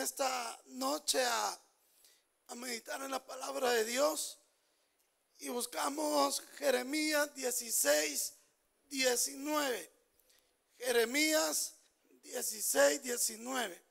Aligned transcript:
esta 0.00 0.62
noche 0.66 1.22
a, 1.22 1.60
meditar 2.56 3.00
en 3.02 3.12
la 3.12 3.24
palabra 3.24 3.70
de 3.70 3.84
Dios 3.84 4.40
y 5.38 5.50
buscamos 5.50 6.42
Jeremías 6.58 7.32
16, 7.34 8.34
19. 8.88 9.92
Jeremías 10.78 11.74
16, 12.22 13.02
19. 13.04 13.84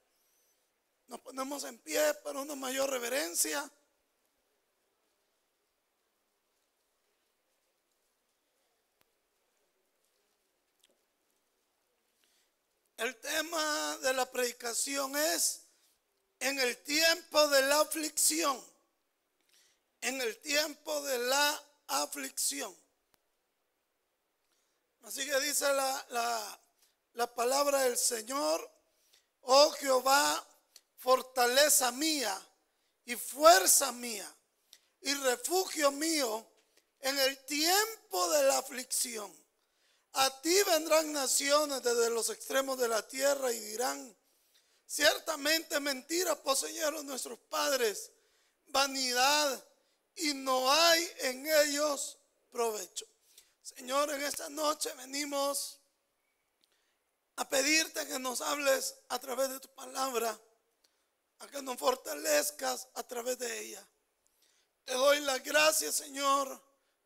Nos 1.07 1.21
ponemos 1.21 1.63
en 1.63 1.77
pie 1.79 2.13
para 2.23 2.41
una 2.41 2.55
mayor 2.55 2.89
reverencia. 2.89 3.71
El 12.97 13.15
tema 13.21 13.97
de 14.01 14.13
la 14.13 14.29
predicación 14.29 15.15
es 15.15 15.68
en 16.39 16.59
el 16.59 16.77
tiempo 16.83 17.47
de 17.49 17.61
la 17.63 17.81
aflicción. 17.81 18.59
En 20.01 20.21
el 20.21 20.37
tiempo 20.39 21.01
de 21.01 21.17
la 21.19 21.63
aflicción. 21.87 22.75
Así 25.03 25.25
que 25.25 25.39
dice 25.41 25.65
la, 25.73 26.59
la, 27.13 27.35
palabra 27.35 27.83
del 27.83 27.97
Señor, 27.97 28.69
oh 29.41 29.71
Jehová, 29.71 30.45
fortaleza 30.97 31.91
mía 31.91 32.39
y 33.05 33.15
fuerza 33.15 33.91
mía 33.91 34.31
y 35.01 35.13
refugio 35.15 35.91
mío 35.91 36.45
en 36.99 37.17
el 37.17 37.37
tiempo 37.45 38.29
de 38.31 38.43
la 38.43 38.59
aflicción. 38.59 39.33
A 40.13 40.41
ti 40.41 40.55
vendrán 40.63 41.11
naciones 41.13 41.81
desde 41.81 42.09
los 42.09 42.29
extremos 42.29 42.77
de 42.77 42.87
la 42.87 43.07
tierra 43.07 43.51
y 43.51 43.59
dirán, 43.59 44.15
ciertamente 44.89 45.79
mentira 45.79 46.35
poseyeron 46.35 47.05
nuestros 47.05 47.37
padres, 47.37 48.11
vanidad, 48.67 49.63
y 50.15 50.33
no 50.33 50.69
hay 50.71 51.11
en 51.19 51.47
ellos 51.47 52.17
provecho. 52.49 53.05
Señor, 53.61 54.09
en 54.09 54.21
esta 54.23 54.49
noche 54.49 54.91
venimos 54.95 55.79
a 57.35 57.47
pedirte 57.47 58.05
que 58.07 58.19
nos 58.19 58.41
hables 58.41 58.95
a 59.09 59.19
través 59.19 59.49
de 59.49 59.59
tu 59.59 59.69
palabra, 59.69 60.37
a 61.37 61.47
que 61.47 61.61
nos 61.61 61.77
fortalezcas 61.77 62.87
a 62.95 63.03
través 63.03 63.37
de 63.37 63.59
ella. 63.59 63.87
Te 64.83 64.93
doy 64.95 65.19
las 65.21 65.41
gracias, 65.43 65.95
Señor, 65.95 66.61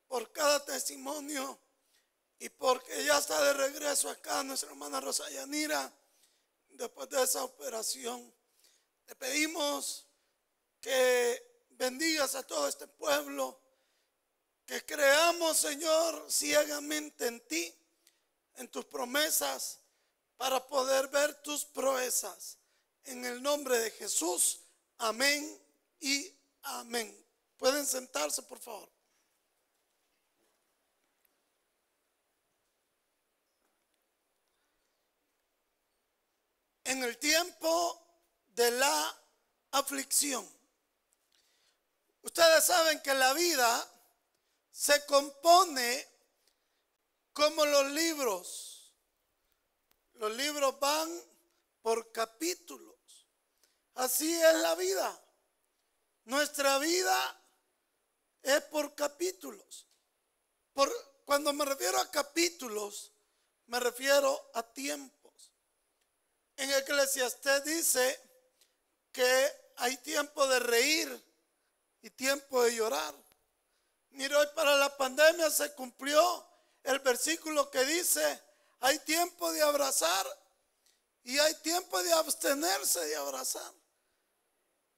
por 0.07 0.31
cada 0.31 0.63
testimonio 0.65 1.59
y 2.39 2.49
porque 2.49 3.05
ya 3.05 3.17
está 3.19 3.43
de 3.43 3.53
regreso 3.53 4.09
acá 4.09 4.41
nuestra 4.41 4.69
hermana 4.69 5.01
Rosa 5.01 5.29
Yanira 5.29 5.93
después 6.73 7.09
de 7.09 7.23
esa 7.23 7.43
operación. 7.43 8.33
Te 9.05 9.15
pedimos 9.15 10.07
que 10.79 11.67
bendigas 11.71 12.35
a 12.35 12.43
todo 12.43 12.67
este 12.67 12.87
pueblo, 12.87 13.59
que 14.65 14.85
creamos, 14.85 15.57
Señor, 15.57 16.25
ciegamente 16.29 17.27
en 17.27 17.45
ti, 17.47 17.73
en 18.55 18.67
tus 18.69 18.85
promesas, 18.85 19.79
para 20.37 20.65
poder 20.65 21.07
ver 21.09 21.41
tus 21.41 21.65
proezas. 21.65 22.57
En 23.05 23.25
el 23.25 23.41
nombre 23.41 23.77
de 23.79 23.91
Jesús, 23.91 24.61
amén 24.97 25.61
y 25.99 26.33
amén. 26.61 27.17
Pueden 27.57 27.85
sentarse, 27.85 28.41
por 28.43 28.59
favor. 28.59 28.92
En 36.83 37.03
el 37.03 37.17
tiempo 37.17 37.99
de 38.55 38.71
la 38.71 39.17
aflicción. 39.71 40.47
Ustedes 42.21 42.63
saben 42.63 43.01
que 43.01 43.13
la 43.13 43.33
vida 43.33 43.89
se 44.71 45.05
compone 45.05 46.07
como 47.33 47.65
los 47.65 47.91
libros. 47.91 48.93
Los 50.13 50.35
libros 50.35 50.79
van 50.79 51.09
por 51.81 52.11
capítulos. 52.11 52.95
Así 53.95 54.33
es 54.33 54.55
la 54.55 54.75
vida. 54.75 55.21
Nuestra 56.25 56.79
vida 56.79 57.41
es 58.41 58.61
por 58.63 58.95
capítulos. 58.95 59.87
Por, 60.73 60.91
cuando 61.25 61.53
me 61.53 61.65
refiero 61.65 61.99
a 61.99 62.09
capítulos, 62.09 63.11
me 63.67 63.79
refiero 63.79 64.49
a 64.53 64.63
tiempo. 64.63 65.22
En 66.57 66.71
Eclesiastés 66.71 67.63
dice 67.63 68.19
que 69.11 69.51
hay 69.77 69.97
tiempo 69.97 70.47
de 70.47 70.59
reír 70.59 71.25
y 72.01 72.09
tiempo 72.11 72.63
de 72.63 72.75
llorar. 72.75 73.15
Mira, 74.11 74.39
hoy 74.39 74.47
para 74.55 74.75
la 74.75 74.95
pandemia 74.95 75.49
se 75.49 75.73
cumplió 75.73 76.47
el 76.83 76.99
versículo 76.99 77.71
que 77.71 77.83
dice, 77.85 78.41
hay 78.81 78.99
tiempo 78.99 79.51
de 79.51 79.61
abrazar 79.61 80.27
y 81.23 81.39
hay 81.39 81.55
tiempo 81.61 82.01
de 82.03 82.13
abstenerse 82.13 83.03
de 83.05 83.15
abrazar. 83.15 83.73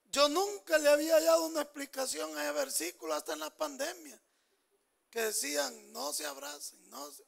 Yo 0.06 0.28
nunca 0.30 0.78
le 0.78 0.90
había 0.90 1.20
dado 1.20 1.46
una 1.46 1.62
explicación 1.62 2.38
a 2.38 2.44
ese 2.44 2.52
versículo 2.54 3.14
hasta 3.14 3.34
en 3.34 3.40
la 3.40 3.56
pandemia, 3.56 4.20
que 5.10 5.22
decían, 5.22 5.92
no 5.92 6.14
se 6.14 6.26
abracen, 6.26 6.90
no 6.90 7.12
se, 7.12 7.24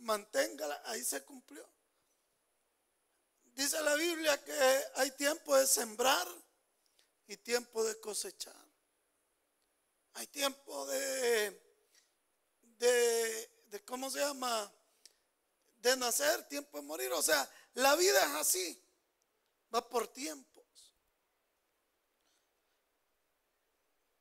manténgala, 0.00 0.80
ahí 0.84 1.02
se 1.02 1.22
cumplió. 1.24 1.66
Dice 3.54 3.80
la 3.82 3.94
Biblia 3.94 4.42
que 4.42 4.84
hay 4.96 5.12
tiempo 5.12 5.56
de 5.56 5.66
sembrar 5.66 6.26
y 7.28 7.36
tiempo 7.36 7.84
de 7.84 8.00
cosechar. 8.00 8.64
Hay 10.14 10.26
tiempo 10.26 10.86
de, 10.86 11.60
de, 12.78 13.84
¿cómo 13.84 14.10
se 14.10 14.18
llama? 14.18 14.72
De 15.76 15.96
nacer, 15.96 16.48
tiempo 16.48 16.78
de 16.78 16.84
morir. 16.84 17.12
O 17.12 17.22
sea, 17.22 17.48
la 17.74 17.94
vida 17.96 18.20
es 18.24 18.32
así. 18.32 18.80
Va 19.72 19.88
por 19.88 20.08
tiempos. 20.08 20.64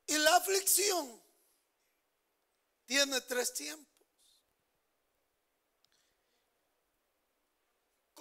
Y 0.08 0.18
la 0.18 0.36
aflicción 0.36 1.22
tiene 2.86 3.22
tres 3.22 3.54
tiempos. 3.54 3.93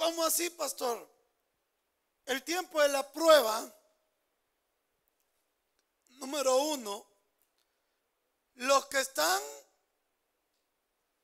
¿Cómo 0.02 0.24
así, 0.24 0.50
pastor? 0.50 1.08
El 2.24 2.42
tiempo 2.42 2.82
de 2.82 2.88
la 2.88 3.12
prueba, 3.12 3.72
número 6.18 6.56
uno, 6.56 7.06
los 8.54 8.86
que 8.86 8.98
están 8.98 9.40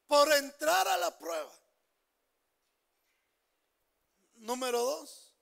por 0.06 0.32
entrar 0.32 0.86
a 0.86 0.96
la 0.96 1.18
prueba. 1.18 1.52
Número 4.34 4.80
dos, 4.80 5.34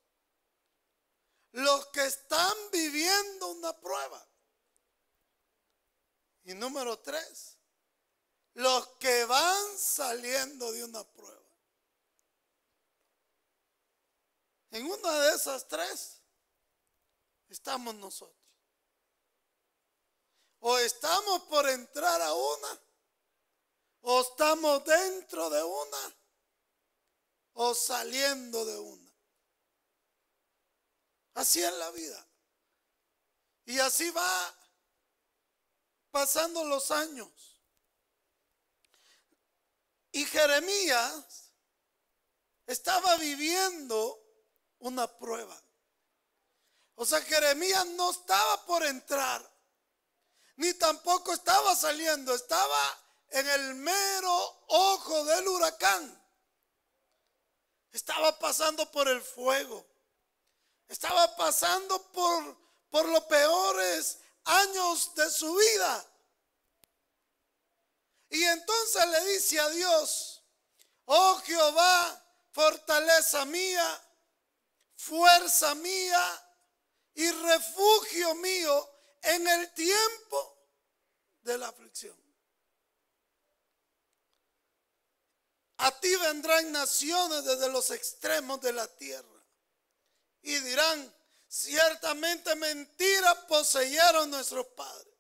los 1.53 1.89
que 1.89 2.07
están 2.07 2.57
viviendo 2.73 3.49
una 3.49 3.79
prueba. 3.79 4.27
Y 6.45 6.55
número 6.55 6.99
tres, 7.01 7.59
los 8.55 8.89
que 8.97 9.27
van 9.27 9.79
saliendo 9.79 10.73
de 10.73 10.85
una 10.85 11.05
prueba. 11.05 11.46
En 14.77 14.85
una 14.85 15.21
de 15.21 15.35
esas 15.35 15.67
tres 15.67 16.21
estamos 17.49 17.95
nosotros. 17.95 18.37
O 20.59 20.77
estamos 20.77 21.45
por 21.45 21.67
entrar 21.67 22.21
a 22.21 22.35
una, 22.35 22.81
o 24.03 24.21
estamos 24.21 24.85
dentro 24.85 25.49
de 25.49 25.63
una, 25.63 26.17
o 27.55 27.75
saliendo 27.75 28.67
de 28.67 28.79
una. 28.79 29.13
Así 31.33 31.63
es 31.63 31.73
la 31.73 31.91
vida. 31.93 32.29
Y 33.65 33.79
así 33.79 34.11
va 34.11 34.59
pasando 36.11 36.65
los 36.65 36.91
años. 36.91 37.63
Y 40.13 40.27
Jeremías 40.27 41.51
estaba 42.67 43.17
viviendo 43.17 44.26
una 44.81 45.07
prueba. 45.07 45.61
O 46.95 47.05
sea, 47.05 47.21
Jeremías 47.23 47.87
no 47.89 48.11
estaba 48.11 48.65
por 48.65 48.85
entrar, 48.85 49.47
ni 50.57 50.73
tampoco 50.75 51.33
estaba 51.33 51.77
saliendo, 51.77 52.35
estaba 52.35 52.99
en 53.31 53.49
el 53.49 53.75
mero 53.75 54.65
ojo 54.69 55.25
del 55.25 55.49
huracán. 55.49 56.23
Estaba 57.93 58.39
pasando 58.39 58.91
por 58.91 59.09
el 59.09 59.23
fuego. 59.23 59.87
Estaba 60.89 61.35
pasando 61.37 62.03
por, 62.13 62.57
por 62.91 63.09
los 63.09 63.25
peores 63.25 64.19
años 64.45 65.15
de 65.15 65.31
su 65.31 65.55
vida. 65.55 66.07
Y 68.31 68.43
entonces 68.45 69.09
le 69.09 69.25
dice 69.33 69.61
a 69.61 69.69
Dios, 69.71 70.43
oh 71.07 71.41
Jehová, 71.45 72.23
fortaleza 72.53 73.45
mía, 73.45 74.03
fuerza 74.97 75.75
mía 75.77 76.43
y 77.15 77.31
refugio 77.31 78.35
mío 78.37 78.91
en 79.23 79.47
el 79.47 79.73
tiempo 79.75 80.59
de 81.43 81.59
la 81.59 81.69
aflicción. 81.69 82.17
A 85.79 85.91
ti 86.01 86.15
vendrán 86.17 86.73
naciones 86.73 87.45
desde 87.45 87.69
los 87.69 87.91
extremos 87.91 88.61
de 88.61 88.73
la 88.73 88.89
tierra 88.89 89.45
y 90.43 90.59
dirán, 90.61 91.15
ciertamente 91.49 92.55
mentira 92.57 93.47
poseyeron 93.47 94.31
nuestros 94.31 94.67
padres. 94.69 95.15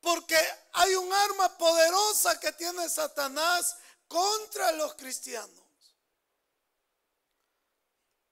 Porque 0.00 0.38
hay 0.72 0.94
un 0.94 1.12
arma 1.12 1.56
poderosa 1.58 2.38
que 2.40 2.52
tiene 2.52 2.88
Satanás 2.88 3.76
contra 4.06 4.72
los 4.72 4.94
cristianos. 4.94 5.67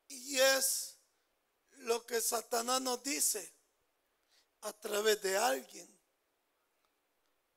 Y 0.08 0.38
es 0.38 0.96
lo 1.78 2.04
que 2.06 2.20
Satanás 2.20 2.80
nos 2.80 3.02
dice 3.02 3.52
a 4.62 4.72
través 4.72 5.20
de 5.22 5.36
alguien. 5.36 5.88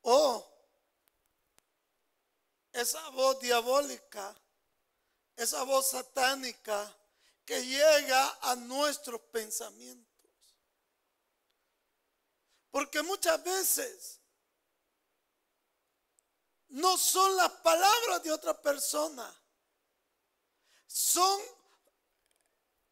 O 0.02 0.46
esa 2.72 3.10
voz 3.10 3.40
diabólica, 3.40 4.36
esa 5.36 5.64
voz 5.64 5.90
satánica 5.92 6.96
que 7.46 7.66
llega 7.66 8.38
a 8.42 8.56
nuestros 8.56 9.20
pensamientos. 9.22 10.08
Porque 12.70 13.02
muchas 13.02 13.44
veces 13.44 14.20
no 16.70 16.98
son 16.98 17.36
las 17.36 17.52
palabras 17.54 18.22
de 18.24 18.32
otra 18.32 18.60
persona, 18.62 19.36
son 20.86 21.42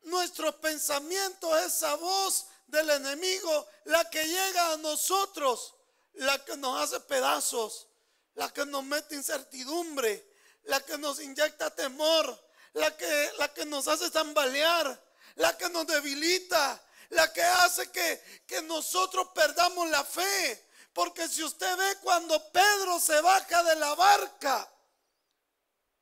nuestros 0.08 0.56
pensamientos, 0.56 1.58
esa 1.62 1.96
voz 1.96 2.48
del 2.68 2.90
enemigo, 2.90 3.68
la 3.86 4.10
que 4.10 4.24
llega 4.24 4.74
a 4.74 4.78
nosotros, 4.78 5.76
la 6.14 6.44
que 6.44 6.58
nos 6.58 6.82
hace 6.82 7.00
pedazos, 7.02 7.88
la 8.36 8.52
que 8.52 8.66
nos 8.66 8.84
mete 8.84 9.16
incertidumbre, 9.16 10.28
la 10.64 10.82
que 10.82 10.98
nos 10.98 11.20
inyecta 11.22 11.74
temor, 11.74 12.46
la 12.74 12.96
que, 12.96 13.32
la 13.38 13.54
que 13.54 13.66
nos 13.66 13.88
hace 13.88 14.12
tambalear, 14.12 15.02
la 15.36 15.58
que 15.58 15.70
nos 15.70 15.88
debilita, 15.88 16.84
la 17.10 17.32
que 17.32 17.42
hace 17.42 17.90
que, 17.92 18.44
que 18.46 18.62
nosotros 18.64 19.30
perdamos 19.34 19.90
la 19.90 20.04
fe. 20.04 20.68
Porque 20.94 21.28
si 21.28 21.44
usted 21.44 21.78
ve 21.78 21.98
cuando 22.02 22.52
Pedro 22.52 23.00
se 23.00 23.22
baja 23.22 23.64
de 23.64 23.76
la 23.76 23.94
barca 23.96 24.72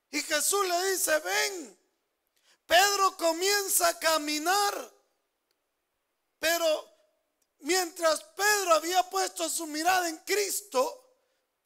y 0.09 0.21
Jesús 0.21 0.65
le 0.67 0.91
dice, 0.91 1.19
ven, 1.19 1.79
Pedro 2.65 3.15
comienza 3.17 3.87
a 3.87 3.99
caminar, 3.99 4.93
pero 6.39 6.89
mientras 7.59 8.23
Pedro 8.23 8.73
había 8.73 9.03
puesto 9.09 9.47
su 9.49 9.67
mirada 9.67 10.09
en 10.09 10.17
Cristo, 10.19 11.05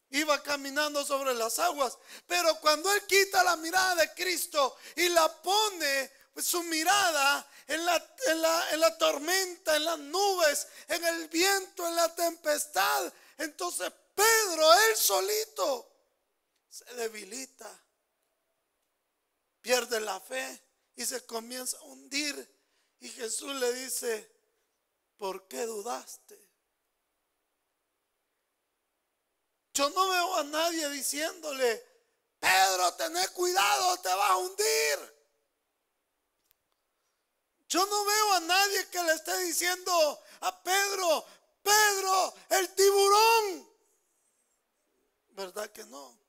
iba 0.10 0.42
caminando 0.44 1.06
sobre 1.06 1.34
las 1.34 1.60
aguas. 1.60 1.98
Pero 2.28 2.60
cuando 2.60 2.92
él 2.92 3.06
quita 3.06 3.44
la 3.44 3.56
mirada 3.56 3.96
de 3.96 4.13
Cristo 4.13 4.75
y 4.96 5.10
la 5.10 5.42
pone 5.42 6.12
su 6.38 6.63
mirada 6.63 7.48
en 7.68 7.86
la, 7.86 8.16
en 8.28 8.80
la, 8.80 8.98
tormenta, 8.98 9.75
en 9.75 9.86
las 9.86 10.00
nubes, 10.00 10.68
en 10.88 11.04
el 11.06 11.28
viento, 11.28 11.88
en 11.88 11.95
la 11.95 12.13
tempestad, 12.16 13.13
entonces 13.38 13.92
Pedro, 14.16 14.74
él 14.74 14.98
solito, 14.98 15.92
se 16.69 16.86
debilita, 16.95 17.69
pierde 19.62 20.00
la 20.02 20.19
fe 20.19 20.69
y 20.95 21.06
se 21.06 21.25
comienza 21.25 21.77
a 21.77 21.83
hundir. 21.83 22.59
Y 23.00 23.09
Jesús 23.09 23.53
le 23.56 23.74
dice, 23.74 24.30
¿por 25.18 25.47
qué 25.47 25.65
dudaste? 25.65 26.38
Yo 29.74 29.89
no 29.91 30.09
veo 30.09 30.36
a 30.36 30.44
nadie 30.44 30.89
diciéndole, 30.89 31.86
Pedro, 32.39 32.94
tenés 32.95 33.30
cuidado, 33.31 33.97
te 34.00 34.09
vas 34.09 34.31
a 34.31 34.38
hundir. 34.38 35.19
Yo 37.69 37.85
no 37.85 38.06
veo 38.06 38.33
a 38.33 38.39
nadie 38.42 38.89
que 38.89 39.03
le 39.03 39.13
esté 39.13 39.38
diciendo 39.39 40.24
a 40.42 40.63
Pedro, 40.63 41.25
Pedro, 41.62 42.33
el 42.50 42.74
tiburón. 42.74 43.69
¿Verdad 45.30 45.71
que 45.71 45.85
no? 45.85 46.19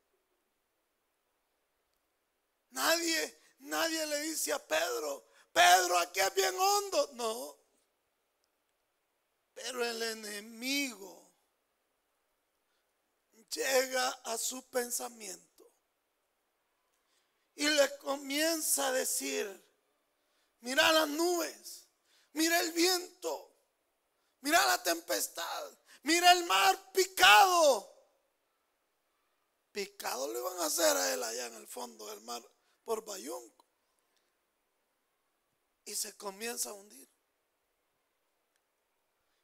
Nadie, 2.70 3.39
nadie 3.60 4.06
le 4.06 4.20
dice 4.22 4.52
a 4.52 4.58
Pedro, 4.58 5.26
Pedro, 5.52 5.98
aquí 5.98 6.20
es 6.20 6.34
bien 6.34 6.54
hondo. 6.58 7.10
No. 7.14 7.58
Pero 9.54 9.84
el 9.84 10.02
enemigo 10.02 11.30
llega 13.50 14.08
a 14.08 14.38
su 14.38 14.62
pensamiento 14.70 15.70
y 17.56 17.68
le 17.68 17.98
comienza 17.98 18.88
a 18.88 18.92
decir, 18.92 19.46
mira 20.60 20.90
las 20.92 21.08
nubes, 21.08 21.88
mira 22.32 22.58
el 22.60 22.72
viento, 22.72 23.54
mira 24.40 24.64
la 24.66 24.82
tempestad, 24.82 25.78
mira 26.04 26.32
el 26.32 26.44
mar 26.46 26.92
picado. 26.92 27.88
Picado 29.72 30.32
le 30.32 30.40
van 30.40 30.58
a 30.60 30.66
hacer 30.66 30.96
a 30.96 31.12
él 31.12 31.22
allá 31.22 31.46
en 31.46 31.54
el 31.56 31.66
fondo 31.66 32.06
del 32.06 32.20
mar 32.22 32.42
por 32.90 33.04
Bayunco. 33.04 33.64
Y 35.84 35.94
se 35.94 36.16
comienza 36.16 36.70
a 36.70 36.72
hundir. 36.72 37.08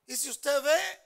Y 0.04 0.16
si 0.16 0.30
usted 0.30 0.60
ve 0.62 1.00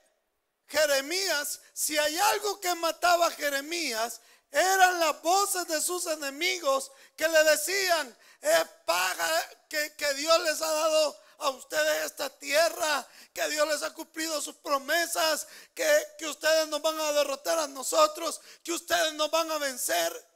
Jeremías, 0.65 1.61
si 1.71 1.99
hay 1.99 2.17
algo 2.17 2.59
que 2.59 2.73
mataba 2.73 3.27
a 3.27 3.31
Jeremías, 3.31 4.21
eran 4.49 4.99
las 4.99 5.21
voces 5.21 5.67
de 5.67 5.79
sus 5.81 6.07
enemigos 6.07 6.91
que 7.15 7.27
le 7.27 7.43
decían, 7.43 8.17
es 8.41 8.65
paga 8.87 9.67
que, 9.69 9.93
que 9.95 10.11
Dios 10.15 10.41
les 10.41 10.59
ha 10.63 10.71
dado 10.71 11.15
a 11.37 11.49
ustedes 11.51 12.05
esta 12.05 12.27
tierra, 12.39 13.07
que 13.35 13.47
Dios 13.49 13.67
les 13.67 13.83
ha 13.83 13.93
cumplido 13.93 14.41
sus 14.41 14.55
promesas, 14.55 15.47
que, 15.75 15.87
que 16.17 16.25
ustedes 16.25 16.67
nos 16.69 16.81
van 16.81 16.99
a 17.01 17.11
derrotar 17.11 17.59
a 17.59 17.67
nosotros, 17.67 18.41
que 18.63 18.71
ustedes 18.71 19.13
nos 19.13 19.29
van 19.29 19.51
a 19.51 19.59
vencer. 19.59 20.30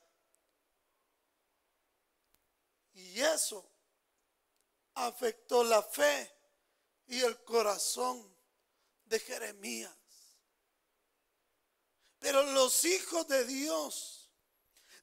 Y 2.95 3.21
eso 3.21 3.69
afectó 4.95 5.63
la 5.63 5.83
fe 5.83 6.33
y 7.07 7.19
el 7.21 7.43
corazón 7.43 8.35
de 9.03 9.19
Jeremías. 9.19 9.95
Pero 12.19 12.43
los 12.53 12.85
hijos 12.85 13.27
de 13.27 13.45
Dios 13.45 14.31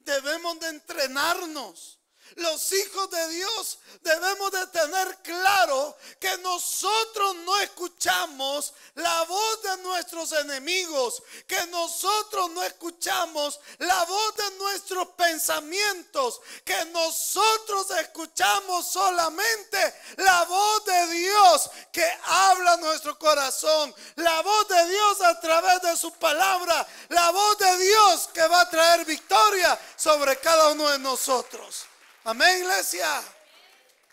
debemos 0.00 0.58
de 0.60 0.68
entrenarnos 0.68 2.00
los 2.36 2.72
hijos 2.72 3.10
de 3.10 3.28
Dios 3.28 3.78
debemos 4.00 4.50
de 4.52 4.66
tener 4.68 5.18
claro 5.22 5.96
que 6.18 6.36
nosotros 6.38 7.36
no 7.44 7.58
escuchamos 7.60 8.74
la 8.94 9.22
voz 9.24 9.62
de 9.62 9.76
nuestros 9.78 10.32
enemigos, 10.32 11.22
que 11.46 11.66
nosotros 11.66 12.50
no 12.50 12.62
escuchamos 12.62 13.60
la 13.78 14.04
voz 14.04 14.36
de 14.36 14.50
nuestros 14.58 15.08
pensamientos, 15.08 16.40
que 16.64 16.84
nosotros 16.86 17.90
escuchamos 18.00 18.86
solamente 18.86 19.94
la 20.16 20.44
voz 20.44 20.84
de 20.84 21.06
Dios 21.08 21.70
que 21.92 22.06
habla 22.24 22.76
nuestro 22.78 23.18
corazón, 23.18 23.94
la 24.16 24.40
voz 24.42 24.68
de 24.68 24.88
Dios 24.88 25.20
a 25.22 25.40
través 25.40 25.82
de 25.82 25.96
su 25.96 26.12
palabra, 26.12 26.86
la 27.08 27.30
voz 27.30 27.58
de 27.58 27.78
Dios 27.78 28.28
que 28.32 28.46
va 28.46 28.62
a 28.62 28.70
traer 28.70 29.04
victoria 29.04 29.78
sobre 29.96 30.38
cada 30.38 30.70
uno 30.70 30.88
de 30.88 30.98
nosotros. 30.98 31.86
Amén, 32.24 32.62
iglesia. 32.62 33.20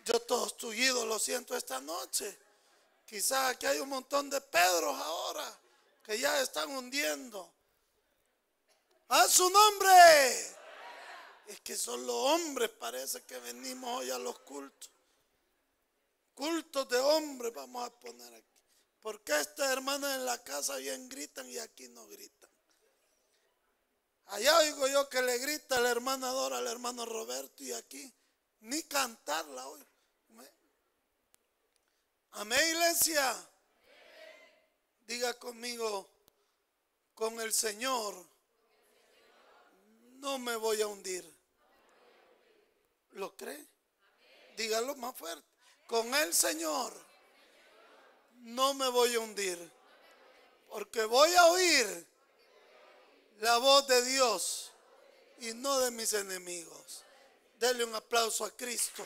Yo 0.04 0.20
todos 0.22 0.58
tullidos 0.58 1.06
lo 1.06 1.20
siento 1.20 1.56
esta 1.56 1.80
noche. 1.80 2.40
Quizás 3.06 3.52
aquí 3.52 3.68
hay 3.68 3.80
un 3.80 3.90
montón 3.90 4.32
de 4.32 4.42
Pedros 4.42 5.00
ahora 5.00 5.60
que 6.04 6.18
ya 6.18 6.42
están 6.42 6.72
hundiendo. 6.72 7.54
A 9.10 9.28
su 9.28 9.48
nombre. 9.50 10.58
Es 11.46 11.62
que 11.62 11.76
son 11.76 12.06
los 12.06 12.16
hombres, 12.16 12.70
parece 12.70 13.24
que 13.26 13.38
venimos 13.40 14.00
hoy 14.00 14.10
a 14.10 14.18
los 14.18 14.40
cultos. 14.40 14.90
Cultos 16.34 16.90
de 16.90 16.98
hombres 16.98 17.54
vamos 17.54 17.88
a 17.88 17.92
poner 17.92 18.34
aquí. 18.34 18.46
Porque 19.02 19.40
estas 19.40 19.70
hermanas 19.72 20.16
en 20.16 20.26
la 20.26 20.44
casa 20.44 20.78
bien 20.78 21.08
gritan 21.10 21.48
y 21.48 21.60
aquí 21.60 21.88
no 21.90 22.08
gritan. 22.08 22.39
Allá 24.30 24.58
oigo 24.60 24.88
yo 24.88 25.10
que 25.10 25.22
le 25.24 25.40
grita 25.40 25.80
la 25.80 25.90
hermana 25.90 26.28
Dora 26.28 26.60
al 26.60 26.68
hermano 26.68 27.04
Roberto 27.04 27.64
y 27.64 27.72
aquí 27.72 28.14
ni 28.62 28.84
cantarla 28.84 29.68
hoy. 29.68 29.84
Amén, 32.34 32.60
iglesia. 32.70 33.36
Diga 35.08 35.34
conmigo, 35.34 36.08
con 37.16 37.40
el 37.42 37.52
Señor 37.52 38.24
no 40.20 40.38
me 40.38 40.56
voy 40.56 40.80
a 40.82 40.88
hundir. 40.88 41.26
¿Lo 43.14 43.36
cree? 43.36 43.66
Dígalo 44.56 44.96
más 44.96 45.16
fuerte. 45.16 45.48
con 45.88 46.14
el 46.14 46.36
Señor, 46.36 46.94
no 48.42 48.76
me 48.76 48.88
voy 48.90 49.16
a 49.16 49.20
hundir. 49.22 49.72
Porque 50.68 51.04
voy 51.06 51.34
a 51.34 51.46
oír 51.48 52.08
la 53.40 53.58
voz 53.58 53.88
de 53.88 54.04
Dios 54.04 54.72
y 55.40 55.54
no 55.54 55.80
de 55.80 55.92
mis 55.92 56.14
enemigos. 56.14 57.04
Dele 57.58 57.84
un 57.84 57.96
aplauso 57.96 58.46
a 58.46 58.52
Cristo. 58.56 59.06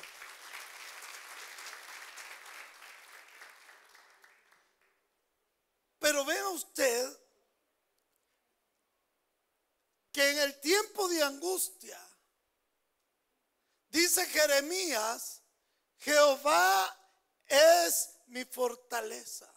Pero 6.00 6.26
vea 6.26 6.50
usted 6.50 7.20
que 10.12 10.30
en 10.30 10.40
el 10.40 10.60
tiempo 10.60 11.08
de 11.08 11.24
angustia, 11.24 12.00
dice 13.90 14.26
Jeremías, 14.28 15.42
Jehová 16.00 17.00
es 17.48 18.10
mi 18.28 18.46
fortaleza. 18.46 19.52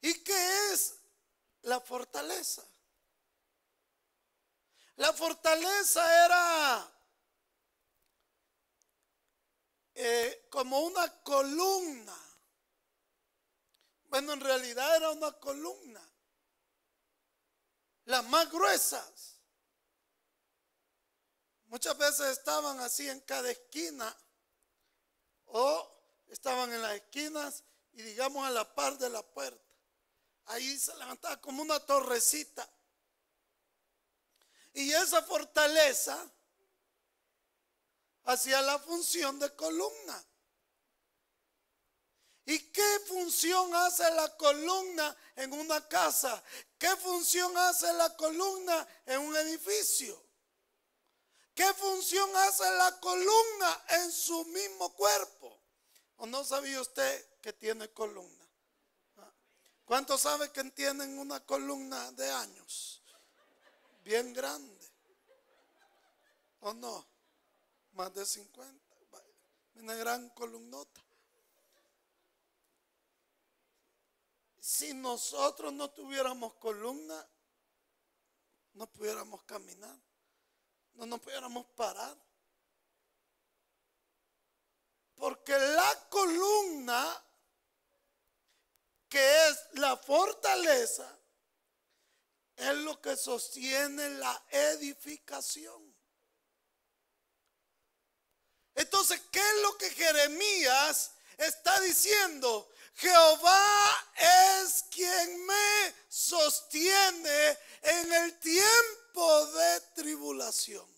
¿Y 0.00 0.14
qué 0.22 0.72
es 0.72 0.97
la 1.62 1.80
fortaleza? 1.80 2.64
La 4.96 5.12
fortaleza 5.12 6.24
era 6.24 6.92
eh, 9.94 10.46
como 10.50 10.80
una 10.80 11.22
columna. 11.22 12.16
Bueno, 14.06 14.32
en 14.32 14.40
realidad 14.40 14.96
era 14.96 15.10
una 15.10 15.32
columna. 15.32 16.02
Las 18.06 18.24
más 18.24 18.50
gruesas. 18.50 19.38
Muchas 21.66 21.96
veces 21.98 22.38
estaban 22.38 22.80
así 22.80 23.08
en 23.08 23.20
cada 23.20 23.50
esquina 23.50 24.16
o 25.44 26.00
estaban 26.28 26.72
en 26.72 26.80
las 26.80 26.94
esquinas 26.94 27.62
y 27.92 28.02
digamos 28.02 28.46
a 28.46 28.50
la 28.50 28.74
par 28.74 28.96
de 28.98 29.10
la 29.10 29.22
puerta. 29.22 29.67
Ahí 30.48 30.78
se 30.78 30.94
levantaba 30.96 31.40
como 31.40 31.62
una 31.62 31.78
torrecita. 31.80 32.68
Y 34.72 34.92
esa 34.92 35.22
fortaleza 35.22 36.18
hacía 38.24 38.62
la 38.62 38.78
función 38.78 39.38
de 39.38 39.54
columna. 39.54 40.24
¿Y 42.46 42.58
qué 42.70 43.00
función 43.06 43.74
hace 43.74 44.10
la 44.12 44.34
columna 44.38 45.14
en 45.36 45.52
una 45.52 45.86
casa? 45.86 46.42
¿Qué 46.78 46.96
función 46.96 47.54
hace 47.58 47.92
la 47.92 48.16
columna 48.16 48.88
en 49.04 49.20
un 49.20 49.36
edificio? 49.36 50.18
¿Qué 51.54 51.74
función 51.74 52.34
hace 52.36 52.70
la 52.70 52.98
columna 53.00 53.84
en 53.88 54.12
su 54.12 54.44
mismo 54.46 54.94
cuerpo? 54.94 55.60
¿O 56.16 56.26
no 56.26 56.42
sabía 56.42 56.80
usted 56.80 57.38
que 57.42 57.52
tiene 57.52 57.92
columna? 57.92 58.37
¿Cuántos 59.88 60.20
sabe 60.20 60.52
que 60.52 60.62
tienen 60.70 61.18
una 61.18 61.40
columna 61.40 62.12
de 62.12 62.30
años? 62.30 62.98
bien 64.08 64.32
grande. 64.32 64.90
¿O 66.60 66.72
no? 66.72 67.06
Más 67.92 68.12
de 68.14 68.24
50. 68.24 68.96
Una 69.74 69.94
gran 69.94 70.30
columnota. 70.30 71.00
Si 74.58 74.94
nosotros 74.94 75.72
no 75.74 75.90
tuviéramos 75.90 76.54
columna, 76.54 77.26
no 78.74 78.86
pudiéramos 78.86 79.42
caminar, 79.42 79.96
no 80.94 81.04
nos 81.04 81.20
pudiéramos 81.20 81.66
parar. 81.76 82.16
Porque 85.16 85.52
la 85.52 86.08
columna, 86.08 87.24
que 89.08 89.48
es 89.48 89.58
la 89.74 89.96
fortaleza, 89.96 91.18
es 92.56 92.74
lo 92.78 93.00
que 93.00 93.16
sostiene 93.16 94.10
la 94.10 94.44
edificación. 94.50 95.94
Entonces, 98.74 99.20
¿qué 99.32 99.40
es 99.40 99.62
lo 99.62 99.76
que 99.76 99.90
Jeremías 99.90 101.12
está 101.36 101.80
diciendo? 101.80 102.70
Jehová 102.94 104.10
es 104.16 104.84
quien 104.90 105.46
me 105.46 105.94
sostiene 106.08 107.58
en 107.82 108.12
el 108.12 108.38
tiempo 108.40 109.46
de 109.46 109.80
tribulación, 109.94 110.88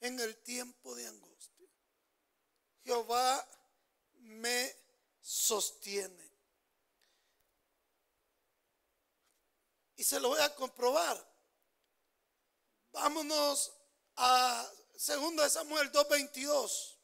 en 0.00 0.20
el 0.20 0.36
tiempo 0.42 0.94
de 0.94 1.06
angustia. 1.06 1.68
Jehová 2.82 3.46
me 4.20 4.74
sostiene. 5.50 6.30
Y 9.96 10.04
se 10.04 10.20
lo 10.20 10.28
voy 10.28 10.40
a 10.40 10.54
comprobar. 10.54 11.18
Vámonos 12.92 13.72
a 14.16 14.70
2 14.92 15.52
Samuel 15.52 15.90
2.22. 15.90 16.98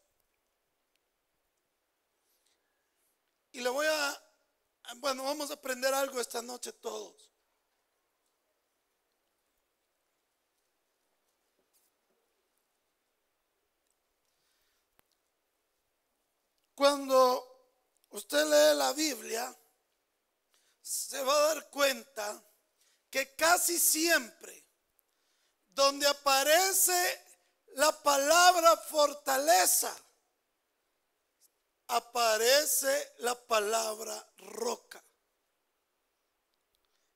Y 3.52 3.60
le 3.62 3.68
voy 3.68 3.86
a, 3.86 4.22
bueno, 4.98 5.24
vamos 5.24 5.50
a 5.50 5.54
aprender 5.54 5.92
algo 5.92 6.20
esta 6.20 6.40
noche 6.40 6.72
todos. 6.72 7.32
Cuando 16.76 17.55
usted 18.16 18.44
lee 18.44 18.78
la 18.78 18.92
Biblia, 18.92 19.54
se 20.80 21.22
va 21.22 21.36
a 21.36 21.54
dar 21.54 21.70
cuenta 21.70 22.42
que 23.10 23.34
casi 23.34 23.78
siempre 23.78 24.64
donde 25.68 26.06
aparece 26.06 27.24
la 27.74 27.92
palabra 28.02 28.76
fortaleza, 28.78 29.94
aparece 31.88 33.12
la 33.18 33.34
palabra 33.34 34.26
roca. 34.38 35.02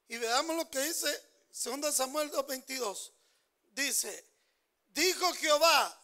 Y 0.09 0.19
veamos 0.19 0.57
lo 0.57 0.69
que 0.69 0.80
dice 0.80 1.09
2 1.49 1.95
Samuel 1.95 2.30
2.22. 2.30 3.12
Dice, 3.73 4.26
dijo 4.88 5.33
Jehová, 5.35 5.99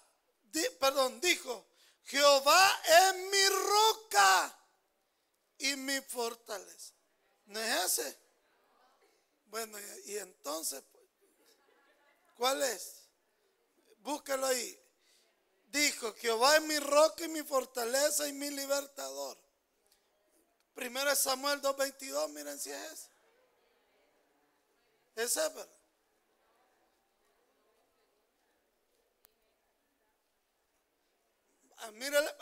perdón, 0.81 1.21
dijo, 1.21 1.67
Jehová 2.05 2.81
es 2.85 3.15
mi 3.17 3.49
roca 3.49 4.57
y 5.59 5.77
mi 5.77 6.01
fortaleza. 6.01 6.95
¿No 7.47 7.61
es 7.61 7.99
ese? 7.99 8.19
Bueno, 9.47 9.79
y, 10.07 10.17
entonces, 10.19 10.83
¿cuál 12.37 12.63
es? 12.63 13.09
Búsquelo 13.99 14.47
ahí. 14.47 14.83
Dijo, 15.69 16.15
Jehová 16.15 16.57
es 16.57 16.63
mi 16.63 16.79
roca 16.79 17.25
y 17.25 17.29
mi 17.29 17.43
fortaleza 17.43 18.29
y 18.29 18.33
mi 18.33 18.51
libertador. 18.51 19.39
Primero 20.75 21.11
es 21.11 21.19
Samuel 21.21 21.61
2.22, 21.63 22.29
miren 22.31 22.59
si 22.59 22.71
es 22.71 22.93
ese. 22.93 23.09
Es 25.17 25.35
verdad. 25.35 25.69
Ah, 31.79 31.91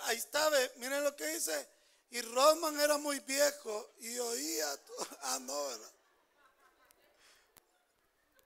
ahí 0.04 0.16
está, 0.16 0.50
miren 0.76 1.04
lo 1.04 1.14
que 1.14 1.26
dice. 1.26 1.73
Y 2.10 2.20
Roman 2.22 2.78
era 2.80 2.98
muy 2.98 3.20
viejo 3.20 3.94
y 4.00 4.18
oía. 4.18 4.80
Ah, 5.22 5.38
no, 5.40 5.66
¿verdad? 5.66 5.92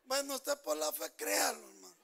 Bueno, 0.05 0.37
usted 0.37 0.57
por 0.63 0.77
la 0.77 0.91
fe, 0.93 1.13
créalo, 1.17 1.59
hermano. 1.59 1.97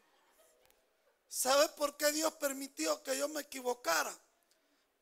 ¿Sabe 1.28 1.68
por 1.70 1.96
qué 1.96 2.12
Dios 2.12 2.32
permitió 2.34 3.02
que 3.02 3.16
yo 3.16 3.28
me 3.28 3.40
equivocara? 3.40 4.14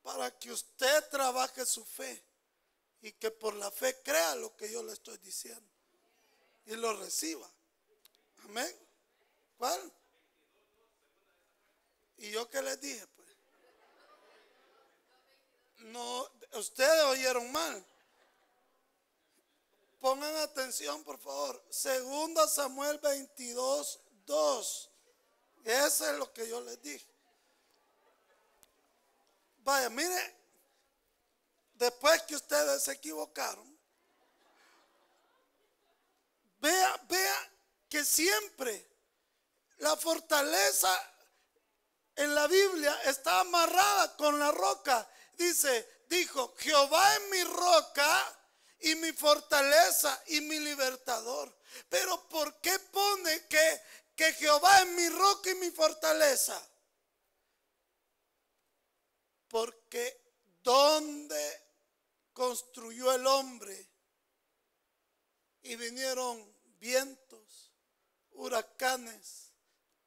Para 0.01 0.31
que 0.39 0.51
usted 0.51 1.09
trabaje 1.09 1.65
su 1.65 1.83
fe 1.85 2.23
y 3.01 3.11
que 3.11 3.29
por 3.29 3.53
la 3.55 3.69
fe 3.71 4.01
crea 4.01 4.35
lo 4.35 4.55
que 4.55 4.71
yo 4.71 4.81
le 4.83 4.93
estoy 4.93 5.17
diciendo 5.17 5.69
y 6.65 6.75
lo 6.75 6.93
reciba. 6.97 7.49
Amén. 8.45 8.73
¿Cuál? 9.57 9.93
¿Y 12.17 12.31
yo 12.31 12.49
qué 12.49 12.61
les 12.61 12.79
dije? 12.79 13.05
Pues? 13.07 13.29
No, 15.79 16.29
ustedes 16.55 17.03
oyeron 17.05 17.51
mal. 17.51 17.85
Pongan 19.99 20.35
atención, 20.37 21.03
por 21.03 21.17
favor. 21.17 21.63
Segunda 21.69 22.47
Samuel 22.47 22.99
22, 22.99 23.99
2. 24.25 24.89
Eso 25.63 26.11
es 26.11 26.17
lo 26.17 26.33
que 26.33 26.47
yo 26.47 26.59
les 26.61 26.81
dije. 26.81 27.07
Vaya, 29.59 29.89
mire, 29.89 30.37
después 31.75 32.21
que 32.23 32.35
ustedes 32.35 32.83
se 32.83 32.91
equivocaron, 32.91 33.79
vea, 36.59 37.01
vea 37.07 37.51
que 37.87 38.03
siempre 38.03 38.85
la 39.77 39.95
fortaleza 39.95 41.13
en 42.15 42.35
la 42.35 42.47
Biblia 42.47 42.93
está 43.05 43.39
amarrada 43.39 44.15
con 44.17 44.37
la 44.37 44.51
roca. 44.51 45.07
Dice, 45.37 45.92
dijo, 46.13 46.53
Jehová 46.57 47.15
es 47.15 47.29
mi 47.29 47.43
roca 47.43 48.39
y 48.79 48.95
mi 48.95 49.11
fortaleza 49.13 50.21
y 50.27 50.41
mi 50.41 50.59
libertador. 50.59 51.55
Pero 51.89 52.27
¿por 52.29 52.59
qué 52.61 52.77
pone 52.79 53.47
que, 53.47 53.81
que 54.15 54.33
Jehová 54.33 54.81
es 54.81 54.87
mi 54.89 55.09
roca 55.09 55.49
y 55.51 55.55
mi 55.55 55.71
fortaleza? 55.71 56.61
Porque 59.47 60.21
donde 60.63 61.61
construyó 62.33 63.13
el 63.13 63.25
hombre 63.27 63.89
y 65.61 65.75
vinieron 65.75 66.53
vientos, 66.79 67.71
huracanes, 68.31 69.51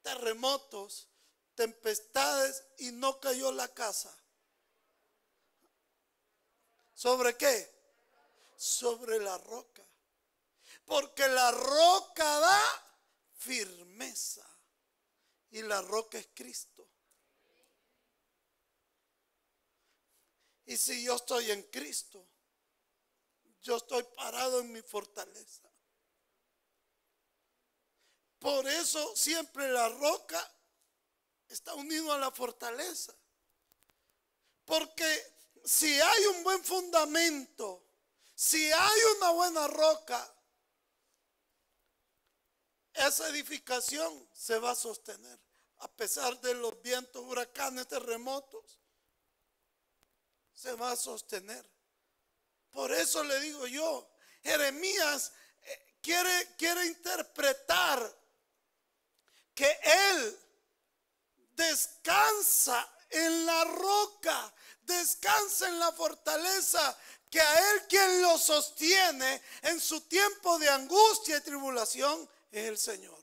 terremotos, 0.01 1.07
tempestades 1.55 2.63
y 2.77 2.91
no 2.91 3.19
cayó 3.19 3.51
la 3.51 3.67
casa. 3.69 4.15
¿Sobre 6.97 7.37
qué? 7.37 7.71
Sobre 8.55 9.19
la 9.19 9.37
roca. 9.37 9.85
Porque 10.83 11.27
la 11.27 11.51
roca 11.51 12.39
da 12.39 12.63
firmeza. 13.35 14.43
Y 15.51 15.61
la 15.61 15.79
roca 15.83 16.17
es 16.17 16.27
Cristo. 16.33 16.89
Y 20.65 20.75
si 20.75 21.03
yo 21.03 21.17
estoy 21.17 21.51
en 21.51 21.61
Cristo, 21.69 22.27
yo 23.61 23.77
estoy 23.77 24.01
parado 24.15 24.61
en 24.61 24.71
mi 24.71 24.81
fortaleza. 24.81 25.69
Por 28.39 28.67
eso 28.67 29.15
siempre 29.15 29.69
la 29.69 29.87
roca 29.89 30.51
está 31.47 31.75
unido 31.75 32.11
a 32.11 32.17
la 32.17 32.31
fortaleza. 32.31 33.13
Porque 34.65 35.36
si 35.63 35.99
hay 35.99 36.25
un 36.27 36.43
buen 36.43 36.63
fundamento, 36.63 37.83
si 38.35 38.71
hay 38.71 38.99
una 39.17 39.31
buena 39.31 39.67
roca, 39.67 40.33
esa 42.93 43.29
edificación 43.29 44.27
se 44.33 44.57
va 44.59 44.71
a 44.71 44.75
sostener 44.75 45.39
a 45.79 45.87
pesar 45.87 46.39
de 46.41 46.53
los 46.55 46.81
vientos, 46.81 47.23
huracanes, 47.23 47.87
terremotos. 47.87 48.79
Se 50.53 50.73
va 50.73 50.91
a 50.91 50.95
sostener. 50.95 51.69
Por 52.71 52.91
eso 52.91 53.23
le 53.23 53.39
digo 53.39 53.67
yo, 53.67 54.09
Jeremías 54.43 55.31
eh, 55.61 55.97
quiere, 56.01 56.55
quiere 56.57 56.85
interpretar 56.85 58.15
que 59.53 59.79
él 59.83 60.39
descansa 61.53 62.91
en 63.09 63.45
la 63.45 63.63
roca, 63.65 64.53
descansa 64.87 65.67
en 65.67 65.79
la 65.79 65.91
fortaleza, 65.91 66.97
que 67.29 67.41
a 67.41 67.71
Él 67.71 67.83
quien 67.87 68.21
lo 68.21 68.37
sostiene 68.37 69.41
en 69.63 69.79
su 69.79 70.01
tiempo 70.01 70.57
de 70.57 70.69
angustia 70.69 71.37
y 71.37 71.41
tribulación 71.41 72.27
es 72.51 72.69
el 72.69 72.77
Señor. 72.77 73.21